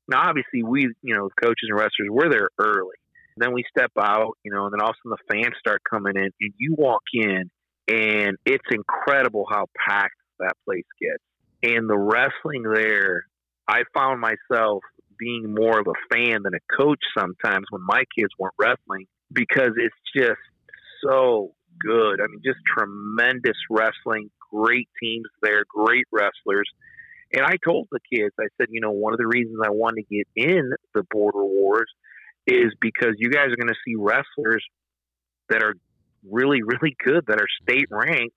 Now, 0.08 0.30
obviously, 0.30 0.64
we 0.64 0.94
you 1.02 1.16
know 1.16 1.30
coaches 1.42 1.68
and 1.70 1.78
wrestlers 1.78 2.10
we're 2.10 2.30
there 2.30 2.50
early 2.60 2.96
then 3.38 3.54
we 3.54 3.64
step 3.70 3.92
out, 4.00 4.38
you 4.44 4.52
know, 4.52 4.66
and 4.66 4.74
then 4.74 4.82
all 4.82 4.90
of 4.90 4.96
a 4.96 5.10
sudden 5.10 5.18
the 5.18 5.34
fans 5.34 5.56
start 5.60 5.82
coming 5.90 6.14
in, 6.16 6.32
and 6.40 6.54
you 6.58 6.76
walk 6.78 7.04
in, 7.14 7.50
and 7.88 8.38
it's 8.46 8.66
incredible 8.72 9.46
how 9.50 9.66
packed 9.76 10.16
that 10.40 10.54
place 10.66 10.86
gets. 11.02 11.24
And 11.64 11.90
the 11.90 11.98
wrestling 11.98 12.64
there, 12.64 13.26
I 13.68 13.84
found 13.94 14.22
myself 14.22 14.84
being 15.18 15.54
more 15.54 15.80
of 15.80 15.88
a 15.88 16.14
fan 16.14 16.44
than 16.44 16.54
a 16.54 16.76
coach 16.78 17.00
sometimes 17.18 17.66
when 17.70 17.82
my 17.86 18.04
kids 18.18 18.32
weren't 18.38 18.54
wrestling 18.60 19.08
because 19.32 19.72
it's 19.78 19.96
just 20.16 20.40
so 21.04 21.54
good. 21.80 22.22
I 22.22 22.28
mean, 22.28 22.42
just 22.44 22.60
tremendous 22.66 23.58
wrestling, 23.70 24.30
great 24.52 24.90
teams 25.02 25.28
there, 25.42 25.64
great 25.68 26.06
wrestlers. 26.12 26.70
And 27.34 27.44
I 27.44 27.58
told 27.64 27.88
the 27.92 28.00
kids, 28.14 28.34
I 28.40 28.48
said, 28.58 28.68
you 28.70 28.82
know, 28.82 28.92
one 28.92 29.14
of 29.14 29.20
the 29.20 29.28
reasons 29.28 29.58
I 29.64 29.72
wanted 29.72 30.06
to 30.08 30.16
get 30.16 30.28
in 30.36 30.72
the 30.94 31.04
Border 31.10 31.44
Wars 31.44 31.92
is 32.48 32.74
because 32.80 33.16
you 33.18 33.30
guys 33.30 33.48
are 33.48 33.58
going 33.58 33.68
to 33.68 33.76
see 33.86 33.96
wrestlers 33.98 34.64
that 35.50 35.64
are 35.64 35.74
really, 36.30 36.62
really 36.64 36.96
good, 37.04 37.26
that 37.28 37.42
are 37.42 37.48
state 37.64 37.88
ranked, 37.90 38.36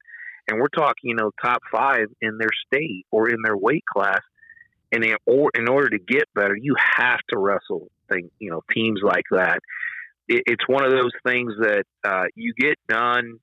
and 0.48 0.58
we're 0.58 0.68
talking, 0.68 1.10
you 1.10 1.14
know, 1.14 1.30
top 1.42 1.60
five 1.70 2.06
in 2.22 2.38
their 2.38 2.48
state 2.66 3.04
or 3.10 3.28
in 3.28 3.42
their 3.44 3.56
weight 3.56 3.84
class. 3.84 4.20
And 4.90 5.04
in, 5.04 5.16
or 5.26 5.50
in 5.54 5.68
order 5.68 5.90
to 5.90 5.98
get 5.98 6.24
better, 6.34 6.56
you 6.58 6.74
have 6.96 7.20
to 7.28 7.38
wrestle, 7.38 7.88
thing, 8.08 8.30
you 8.38 8.50
know, 8.50 8.62
teams 8.72 9.00
like 9.02 9.26
that. 9.30 9.58
It, 10.28 10.42
it's 10.46 10.68
one 10.68 10.84
of 10.84 10.92
those 10.92 11.12
things 11.26 11.52
that 11.60 11.84
uh, 12.04 12.24
you 12.34 12.52
get 12.58 12.76
done 12.88 13.38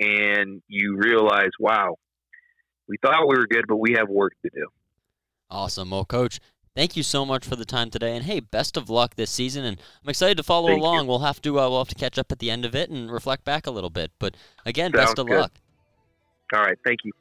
and 0.00 0.62
you 0.68 0.96
realize, 0.98 1.50
wow, 1.58 1.96
we 2.88 2.96
thought 3.02 3.28
we 3.28 3.36
were 3.36 3.46
good, 3.46 3.66
but 3.68 3.76
we 3.76 3.94
have 3.96 4.08
work 4.08 4.32
to 4.44 4.50
do. 4.54 4.66
Awesome. 5.50 5.90
Well, 5.90 6.04
coach, 6.04 6.40
Thank 6.76 6.96
you 6.96 7.02
so 7.02 7.26
much 7.26 7.44
for 7.44 7.56
the 7.56 7.64
time 7.64 7.90
today, 7.90 8.14
and 8.14 8.24
hey, 8.24 8.38
best 8.38 8.76
of 8.76 8.88
luck 8.88 9.16
this 9.16 9.30
season. 9.30 9.64
And 9.64 9.80
I'm 10.02 10.08
excited 10.08 10.36
to 10.36 10.44
follow 10.44 10.68
Thank 10.68 10.80
along. 10.80 11.00
You. 11.00 11.08
We'll 11.08 11.18
have 11.18 11.42
to 11.42 11.58
uh, 11.58 11.68
we'll 11.68 11.80
have 11.80 11.88
to 11.88 11.96
catch 11.96 12.16
up 12.16 12.30
at 12.30 12.38
the 12.38 12.50
end 12.50 12.64
of 12.64 12.76
it 12.76 12.90
and 12.90 13.10
reflect 13.10 13.44
back 13.44 13.66
a 13.66 13.72
little 13.72 13.90
bit. 13.90 14.12
But 14.20 14.36
again, 14.64 14.92
Sounds 14.92 15.06
best 15.06 15.18
of 15.18 15.26
good. 15.26 15.40
luck. 15.40 15.52
All 16.54 16.60
right, 16.60 16.78
thank 16.84 17.00
you. 17.04 17.12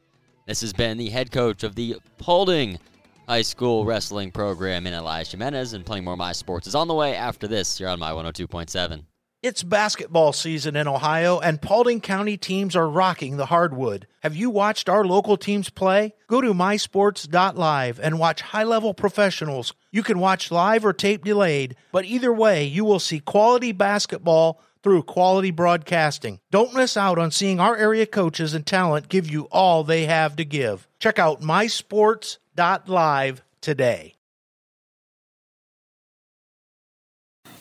This 0.45 0.61
has 0.61 0.71
been 0.71 0.97
the 0.97 1.09
head 1.09 1.31
coach 1.31 1.63
of 1.63 1.75
the 1.75 1.97
Paulding 2.19 2.79
High 3.27 3.41
School 3.41 3.85
Wrestling 3.85 4.31
Program 4.31 4.85
in 4.85 4.93
Elias 4.93 5.31
Jimenez, 5.31 5.73
and 5.73 5.85
playing 5.85 6.03
more 6.03 6.15
My 6.15 6.31
Sports 6.31 6.67
is 6.67 6.75
on 6.75 6.87
the 6.87 6.95
way 6.95 7.15
after 7.15 7.47
this. 7.47 7.79
You're 7.79 7.89
on 7.89 7.99
my 7.99 8.11
102.7. 8.11 9.03
It's 9.41 9.63
basketball 9.63 10.33
season 10.33 10.75
in 10.75 10.85
Ohio, 10.85 11.39
and 11.39 11.61
Paulding 11.61 12.01
County 12.01 12.35
teams 12.35 12.75
are 12.75 12.89
rocking 12.89 13.37
the 13.37 13.45
hardwood. 13.45 14.05
Have 14.21 14.35
you 14.35 14.49
watched 14.49 14.89
our 14.89 15.05
local 15.05 15.37
teams 15.37 15.69
play? 15.69 16.13
Go 16.27 16.41
to 16.41 16.53
mysports.live 16.53 18.01
and 18.03 18.19
watch 18.19 18.41
high 18.41 18.65
level 18.65 18.93
professionals. 18.93 19.73
You 19.91 20.03
can 20.03 20.19
watch 20.19 20.51
live 20.51 20.83
or 20.83 20.91
tape 20.91 21.23
delayed, 21.23 21.77
but 21.93 22.03
either 22.03 22.33
way, 22.33 22.65
you 22.65 22.83
will 22.83 22.99
see 22.99 23.21
quality 23.21 23.71
basketball 23.71 24.59
through 24.83 25.03
quality 25.03 25.51
broadcasting. 25.51 26.41
Don't 26.51 26.75
miss 26.75 26.97
out 26.97 27.17
on 27.17 27.31
seeing 27.31 27.61
our 27.61 27.77
area 27.77 28.05
coaches 28.05 28.53
and 28.53 28.65
talent 28.65 29.07
give 29.07 29.31
you 29.31 29.47
all 29.53 29.85
they 29.85 30.05
have 30.05 30.35
to 30.35 30.43
give. 30.43 30.85
Check 30.99 31.17
out 31.17 31.41
mysports.live 31.41 33.41
today. 33.61 34.15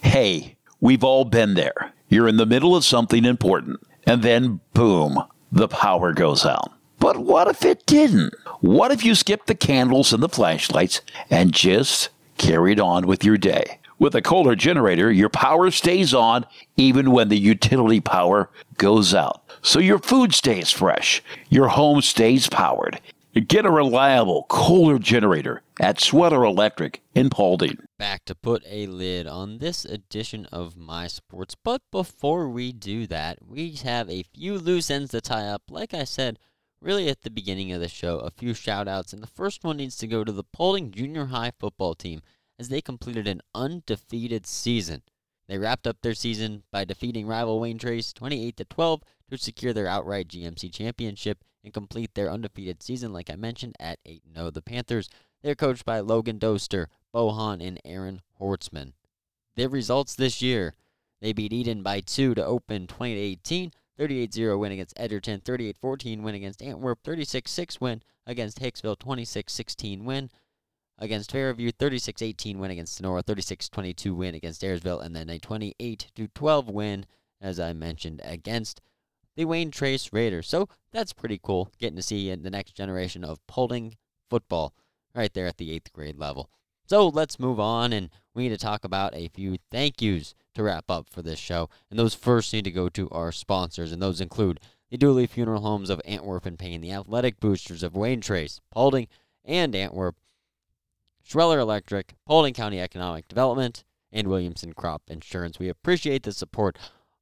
Hey, 0.03 0.58
we've 0.81 1.05
all 1.05 1.25
been 1.25 1.55
there. 1.55 1.93
You're 2.09 2.29
in 2.29 2.37
the 2.37 2.47
middle 2.47 2.75
of 2.75 2.85
something 2.85 3.25
important, 3.25 3.81
and 4.07 4.23
then 4.23 4.61
boom, 4.75 5.23
the 5.53 5.69
power 5.69 6.12
goes 6.12 6.47
out. 6.47 6.73
But 6.99 7.19
what 7.19 7.49
if 7.49 7.64
it 7.64 7.87
didn't? 7.87 8.35
What 8.61 8.91
if 8.91 9.05
you 9.05 9.14
skipped 9.14 9.47
the 9.47 9.55
candles 9.55 10.12
and 10.12 10.23
the 10.23 10.29
flashlights 10.29 11.01
and 11.31 11.53
just 11.53 12.09
carried 12.38 12.81
on 12.81 13.07
with 13.07 13.25
your 13.25 13.37
day? 13.37 13.79
With 13.99 14.14
a 14.14 14.23
Kohler 14.23 14.55
generator, 14.55 15.11
your 15.11 15.29
power 15.29 15.71
stays 15.71 16.14
on 16.14 16.47
even 16.77 17.11
when 17.11 17.29
the 17.29 17.38
utility 17.38 18.01
power 18.01 18.49
goes 18.77 19.12
out. 19.12 19.43
So 19.62 19.81
your 19.81 19.99
food 19.99 20.35
stays 20.35 20.71
fresh, 20.71 21.23
your 21.49 21.69
home 21.69 22.01
stays 22.01 22.49
powered. 22.49 23.01
Get 23.35 23.67
a 23.67 23.71
reliable 23.71 24.47
Kohler 24.49 24.99
generator 24.99 25.62
at 25.81 26.01
Schweller 26.01 26.45
Electric 26.45 27.03
in 27.14 27.31
Paulding. 27.31 27.77
Back 27.99 28.25
to 28.25 28.35
put 28.35 28.64
a 28.67 28.87
lid 28.87 29.27
on 29.27 29.59
this 29.59 29.85
edition 29.85 30.47
of 30.47 30.77
My 30.77 31.07
Sports. 31.07 31.55
But 31.55 31.83
before 31.93 32.49
we 32.49 32.73
do 32.73 33.07
that, 33.07 33.38
we 33.47 33.73
have 33.85 34.11
a 34.11 34.25
few 34.25 34.59
loose 34.59 34.91
ends 34.91 35.12
to 35.12 35.21
tie 35.21 35.47
up. 35.47 35.62
Like 35.71 35.95
I 35.95 36.05
said, 36.05 36.38
really 36.81 37.09
at 37.09 37.23
the 37.23 37.31
beginning 37.31 37.71
of 37.71 37.81
the 37.81 37.88
show, 37.88 38.19
a 38.19 38.31
few 38.31 38.55
shout 38.55 38.88
outs. 38.88 39.12
And 39.12 39.23
the 39.23 39.29
first 39.29 39.62
one 39.62 39.77
needs 39.77 39.97
to 39.99 40.09
go 40.09 40.25
to 40.25 40.33
the 40.33 40.45
Paulding 40.45 40.91
Junior 40.91 41.27
High 41.27 41.53
football 41.61 41.95
team 41.95 42.23
as 42.59 42.71
they 42.71 42.81
completed 42.81 43.29
an 43.29 43.43
undefeated 43.55 44.47
season. 44.47 45.03
They 45.48 45.58
wrapped 45.58 45.87
up 45.87 46.02
their 46.02 46.14
season 46.14 46.64
by 46.70 46.84
defeating 46.84 47.26
rival 47.26 47.58
Wayne 47.58 47.78
Trace 47.78 48.12
28 48.12 48.56
to 48.58 48.64
12 48.66 49.02
to 49.30 49.38
secure 49.38 49.72
their 49.72 49.87
outright 49.87 50.28
GMC 50.28 50.72
championship 50.72 51.42
and 51.64 51.72
complete 51.72 52.14
their 52.14 52.30
undefeated 52.30 52.82
season, 52.82 53.12
like 53.12 53.30
I 53.30 53.37
mentioned, 53.37 53.74
at 53.80 53.98
8 54.04 54.22
0. 54.34 54.50
The 54.50 54.62
Panthers, 54.62 55.08
they're 55.42 55.54
coached 55.54 55.84
by 55.84 56.00
Logan 56.00 56.38
Doster, 56.38 56.87
Bohan, 57.14 57.66
and 57.66 57.80
Aaron 57.84 58.20
Hortzman. 58.38 58.92
Their 59.56 59.68
results 59.68 60.14
this 60.14 60.42
year 60.42 60.74
they 61.20 61.32
beat 61.32 61.52
Edon 61.52 61.82
by 61.82 62.00
2 62.00 62.34
to 62.34 62.44
open 62.44 62.87
20 62.87 63.12
18, 63.14 63.72
38 63.96 64.34
0 64.34 64.58
win 64.58 64.72
against 64.72 64.94
Edgerton, 64.96 65.40
38 65.40 65.76
14 65.78 66.22
win 66.22 66.34
against 66.34 66.62
Antwerp, 66.62 67.00
36 67.02 67.50
6 67.50 67.80
win 67.80 68.02
against 68.26 68.61
Hicksville, 68.61 68.98
26 68.98 69.52
16 69.52 70.04
win 70.04 70.30
against 70.98 71.32
Fairview, 71.32 71.70
36 71.72 72.22
18 72.22 72.58
win 72.58 72.70
against 72.70 73.00
Tinora, 73.00 73.24
36 73.24 73.68
22 73.68 74.14
win 74.14 74.34
against 74.34 74.62
Ayersville, 74.62 75.02
and 75.04 75.14
then 75.14 75.28
a 75.28 75.38
28 75.38 76.11
12 76.34 76.68
win, 76.68 77.06
as 77.40 77.61
I 77.61 77.72
mentioned, 77.72 78.20
against 78.24 78.80
the 79.37 79.44
Wayne 79.44 79.70
Trace 79.70 80.12
Raiders. 80.12 80.48
So 80.48 80.68
that's 80.92 81.12
pretty 81.12 81.40
cool 81.42 81.70
getting 81.78 81.96
to 81.96 82.02
see 82.02 82.34
the 82.34 82.50
next 82.50 82.72
generation 82.74 83.24
of 83.24 83.44
Paulding 83.46 83.96
football 84.28 84.74
right 85.14 85.32
there 85.32 85.46
at 85.46 85.58
the 85.58 85.72
eighth 85.72 85.92
grade 85.92 86.18
level. 86.18 86.50
So 86.87 87.08
let's 87.08 87.38
move 87.38 87.61
on, 87.61 87.92
and 87.92 88.08
we 88.34 88.44
need 88.44 88.48
to 88.50 88.56
talk 88.56 88.82
about 88.82 89.14
a 89.14 89.28
few 89.28 89.58
thank 89.70 90.00
yous 90.00 90.34
to 90.54 90.62
wrap 90.62 90.90
up 90.90 91.08
for 91.11 91.20
this 91.20 91.38
show. 91.38 91.68
And 91.90 91.98
those 91.98 92.14
first 92.14 92.52
need 92.52 92.64
to 92.64 92.70
go 92.70 92.88
to 92.88 93.11
our 93.11 93.30
sponsors, 93.30 93.92
and 93.92 94.00
those 94.00 94.22
include 94.22 94.58
the 94.90 94.96
Dooley 94.96 95.26
Funeral 95.26 95.61
Homes 95.61 95.90
of 95.90 96.00
Antwerp 96.06 96.46
and 96.46 96.58
Payne, 96.58 96.80
the 96.80 96.92
Athletic 96.92 97.40
Boosters 97.40 97.82
of 97.82 97.94
Wayne 97.94 98.22
Trace, 98.22 98.61
Paulding, 98.70 99.06
and 99.44 99.74
Antwerp, 99.76 100.16
Schweller 101.29 101.59
Electric, 101.59 102.14
Paulding 102.25 102.55
County 102.55 102.81
Economic 102.81 103.29
Development, 103.29 103.85
and 104.11 104.29
Williamson 104.29 104.73
Crop 104.73 105.03
Insurance. 105.09 105.59
We 105.59 105.69
appreciate 105.69 106.23
the 106.23 106.33
support 106.33 106.79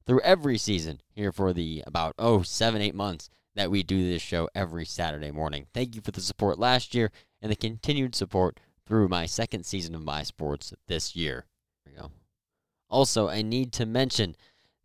through 0.07 0.21
every 0.21 0.59
season 0.59 1.01
here 1.11 1.33
for 1.33 1.53
the 1.53 1.83
about, 1.89 2.15
oh, 2.17 2.43
seven, 2.43 2.81
eight 2.81 2.95
months 2.95 3.29
that 3.57 3.69
we 3.69 3.83
do 3.83 4.09
this 4.09 4.23
show 4.23 4.49
every 4.55 4.85
Saturday 4.85 5.33
morning. 5.33 5.67
Thank 5.75 5.97
you 5.97 6.03
for 6.03 6.13
the 6.13 6.21
support 6.21 6.57
last 6.57 6.95
year 6.95 7.11
and 7.43 7.51
the 7.51 7.57
continued 7.57 8.15
support 8.15 8.61
through 8.87 9.09
my 9.09 9.27
second 9.27 9.67
season 9.67 9.93
of 9.97 10.05
My 10.05 10.23
Sports 10.23 10.73
this 10.87 11.17
year. 11.17 11.47
There 11.85 11.95
we 11.97 12.01
go. 12.01 12.13
Also, 12.89 13.29
I 13.29 13.43
need 13.43 13.73
to 13.73 13.87
mention 13.87 14.37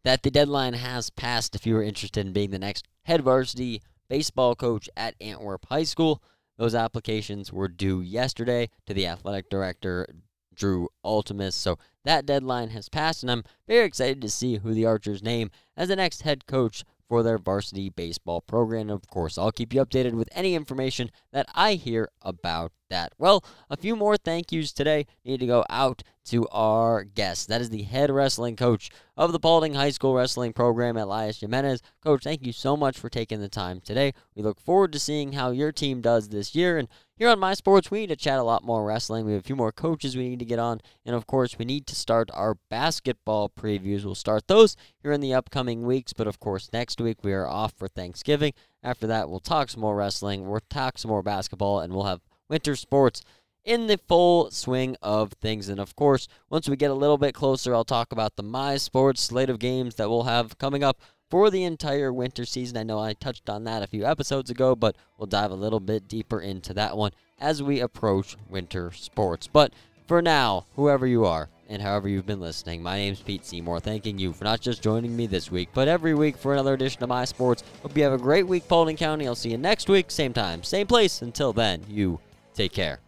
that 0.03 0.23
the 0.23 0.31
deadline 0.31 0.73
has 0.73 1.11
passed 1.11 1.53
if 1.53 1.67
you 1.67 1.77
are 1.77 1.83
interested 1.83 2.25
in 2.25 2.33
being 2.33 2.49
the 2.49 2.57
next 2.57 2.87
head 3.03 3.21
varsity 3.21 3.83
baseball 4.09 4.55
coach 4.55 4.89
at 4.97 5.13
Antwerp 5.21 5.67
High 5.67 5.83
School. 5.83 6.23
Those 6.61 6.75
applications 6.75 7.51
were 7.51 7.67
due 7.67 8.01
yesterday 8.01 8.69
to 8.85 8.93
the 8.93 9.07
athletic 9.07 9.49
director, 9.49 10.05
Drew 10.53 10.89
Altimus. 11.03 11.53
So 11.53 11.79
that 12.05 12.27
deadline 12.27 12.69
has 12.69 12.87
passed, 12.87 13.23
and 13.23 13.31
I'm 13.31 13.43
very 13.67 13.83
excited 13.83 14.21
to 14.21 14.29
see 14.29 14.57
who 14.57 14.75
the 14.75 14.85
Archers 14.85 15.23
name 15.23 15.49
as 15.75 15.87
the 15.87 15.95
next 15.95 16.21
head 16.21 16.45
coach 16.45 16.83
for 17.11 17.23
their 17.23 17.37
varsity 17.37 17.89
baseball 17.89 18.39
program. 18.39 18.83
And 18.83 18.91
of 18.91 19.05
course, 19.05 19.37
I'll 19.37 19.51
keep 19.51 19.73
you 19.73 19.83
updated 19.83 20.13
with 20.13 20.29
any 20.31 20.55
information 20.55 21.11
that 21.33 21.45
I 21.53 21.73
hear 21.73 22.07
about 22.21 22.71
that. 22.89 23.11
Well, 23.17 23.43
a 23.69 23.75
few 23.75 23.97
more 23.97 24.15
thank 24.15 24.53
yous 24.53 24.71
today 24.71 25.07
need 25.25 25.41
to 25.41 25.45
go 25.45 25.65
out 25.69 26.03
to 26.27 26.47
our 26.53 27.03
guest. 27.03 27.49
That 27.49 27.59
is 27.59 27.69
the 27.69 27.83
head 27.83 28.11
wrestling 28.11 28.55
coach 28.55 28.91
of 29.17 29.33
the 29.33 29.41
Paulding 29.41 29.73
High 29.73 29.89
School 29.89 30.15
wrestling 30.15 30.53
program, 30.53 30.95
Elias 30.95 31.41
Jimenez. 31.41 31.81
Coach, 32.01 32.23
thank 32.23 32.45
you 32.45 32.53
so 32.53 32.77
much 32.77 32.97
for 32.97 33.09
taking 33.09 33.41
the 33.41 33.49
time 33.49 33.81
today. 33.81 34.13
We 34.33 34.41
look 34.41 34.61
forward 34.61 34.93
to 34.93 34.99
seeing 34.99 35.33
how 35.33 35.51
your 35.51 35.73
team 35.73 35.99
does 35.99 36.29
this 36.29 36.55
year. 36.55 36.77
And 36.77 36.87
here 37.21 37.29
on 37.29 37.37
My 37.37 37.53
Sports, 37.53 37.91
we 37.91 37.99
need 37.99 38.09
to 38.09 38.15
chat 38.15 38.39
a 38.39 38.43
lot 38.43 38.63
more 38.63 38.83
wrestling. 38.83 39.27
We 39.27 39.33
have 39.33 39.41
a 39.41 39.45
few 39.45 39.55
more 39.55 39.71
coaches 39.71 40.17
we 40.17 40.27
need 40.27 40.39
to 40.39 40.45
get 40.45 40.57
on. 40.57 40.81
And 41.05 41.15
of 41.15 41.27
course, 41.27 41.59
we 41.59 41.65
need 41.65 41.85
to 41.85 41.95
start 41.95 42.31
our 42.33 42.57
basketball 42.71 43.47
previews. 43.47 44.03
We'll 44.03 44.15
start 44.15 44.47
those 44.47 44.75
here 45.03 45.11
in 45.11 45.21
the 45.21 45.35
upcoming 45.35 45.85
weeks. 45.85 46.13
But 46.13 46.25
of 46.25 46.39
course, 46.39 46.71
next 46.73 46.99
week 46.99 47.19
we 47.21 47.31
are 47.33 47.47
off 47.47 47.73
for 47.77 47.87
Thanksgiving. 47.87 48.53
After 48.81 49.05
that, 49.05 49.29
we'll 49.29 49.39
talk 49.39 49.69
some 49.69 49.81
more 49.81 49.95
wrestling, 49.95 50.49
we'll 50.49 50.61
talk 50.71 50.97
some 50.97 51.09
more 51.09 51.21
basketball, 51.21 51.81
and 51.81 51.93
we'll 51.93 52.05
have 52.05 52.21
winter 52.49 52.75
sports 52.75 53.21
in 53.63 53.85
the 53.85 53.99
full 53.99 54.49
swing 54.49 54.95
of 55.03 55.33
things. 55.33 55.69
And 55.69 55.79
of 55.79 55.95
course, 55.95 56.27
once 56.49 56.67
we 56.67 56.75
get 56.75 56.89
a 56.89 56.95
little 56.95 57.19
bit 57.19 57.35
closer, 57.35 57.75
I'll 57.75 57.85
talk 57.85 58.11
about 58.11 58.35
the 58.35 58.41
My 58.41 58.77
Sports 58.77 59.21
slate 59.21 59.51
of 59.51 59.59
games 59.59 59.93
that 59.93 60.09
we'll 60.09 60.23
have 60.23 60.57
coming 60.57 60.83
up 60.83 60.99
for 61.31 61.49
the 61.49 61.63
entire 61.63 62.11
winter 62.13 62.45
season. 62.45 62.77
I 62.77 62.83
know 62.83 62.99
I 62.99 63.13
touched 63.13 63.49
on 63.49 63.63
that 63.63 63.81
a 63.81 63.87
few 63.87 64.05
episodes 64.05 64.51
ago, 64.51 64.75
but 64.75 64.95
we'll 65.17 65.27
dive 65.27 65.49
a 65.49 65.55
little 65.55 65.79
bit 65.79 66.07
deeper 66.07 66.41
into 66.41 66.73
that 66.73 66.97
one 66.97 67.11
as 67.39 67.63
we 67.63 67.79
approach 67.79 68.35
winter 68.49 68.91
sports. 68.91 69.47
But 69.47 69.73
for 70.07 70.21
now, 70.21 70.65
whoever 70.75 71.07
you 71.07 71.25
are, 71.25 71.49
and 71.69 71.81
however 71.81 72.09
you've 72.09 72.25
been 72.25 72.41
listening, 72.41 72.83
my 72.83 72.97
name's 72.97 73.21
Pete 73.21 73.45
Seymour, 73.45 73.79
thanking 73.79 74.19
you 74.19 74.33
for 74.33 74.43
not 74.43 74.59
just 74.59 74.83
joining 74.83 75.15
me 75.15 75.25
this 75.25 75.49
week, 75.49 75.69
but 75.73 75.87
every 75.87 76.13
week 76.13 76.35
for 76.35 76.51
another 76.51 76.73
edition 76.73 77.01
of 77.01 77.07
My 77.07 77.23
Sports. 77.23 77.63
Hope 77.81 77.95
you 77.95 78.03
have 78.03 78.11
a 78.11 78.17
great 78.17 78.45
week, 78.45 78.67
Paulding 78.67 78.97
County. 78.97 79.25
I'll 79.25 79.35
see 79.35 79.51
you 79.51 79.57
next 79.57 79.87
week, 79.87 80.11
same 80.11 80.33
time, 80.33 80.63
same 80.63 80.85
place. 80.85 81.21
Until 81.21 81.53
then, 81.53 81.81
you 81.87 82.19
take 82.53 82.73
care. 82.73 82.99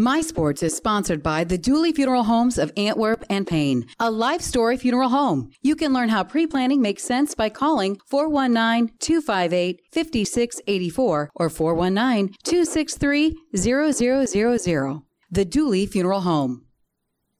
My 0.00 0.22
Sports 0.22 0.62
is 0.62 0.74
sponsored 0.74 1.22
by 1.22 1.44
the 1.44 1.58
Dooley 1.58 1.92
Funeral 1.92 2.22
Homes 2.22 2.56
of 2.56 2.72
Antwerp 2.74 3.22
and 3.28 3.46
Payne, 3.46 3.84
a 3.98 4.10
life 4.10 4.40
story 4.40 4.78
funeral 4.78 5.10
home. 5.10 5.50
You 5.60 5.76
can 5.76 5.92
learn 5.92 6.08
how 6.08 6.24
pre 6.24 6.46
planning 6.46 6.80
makes 6.80 7.02
sense 7.02 7.34
by 7.34 7.50
calling 7.50 7.98
419 8.06 8.96
258 8.98 9.82
5684 9.92 11.30
or 11.34 11.50
419 11.50 12.34
263 12.42 13.36
0000. 13.54 15.02
The 15.30 15.44
Dooley 15.44 15.84
Funeral 15.84 16.22
Home. 16.22 16.64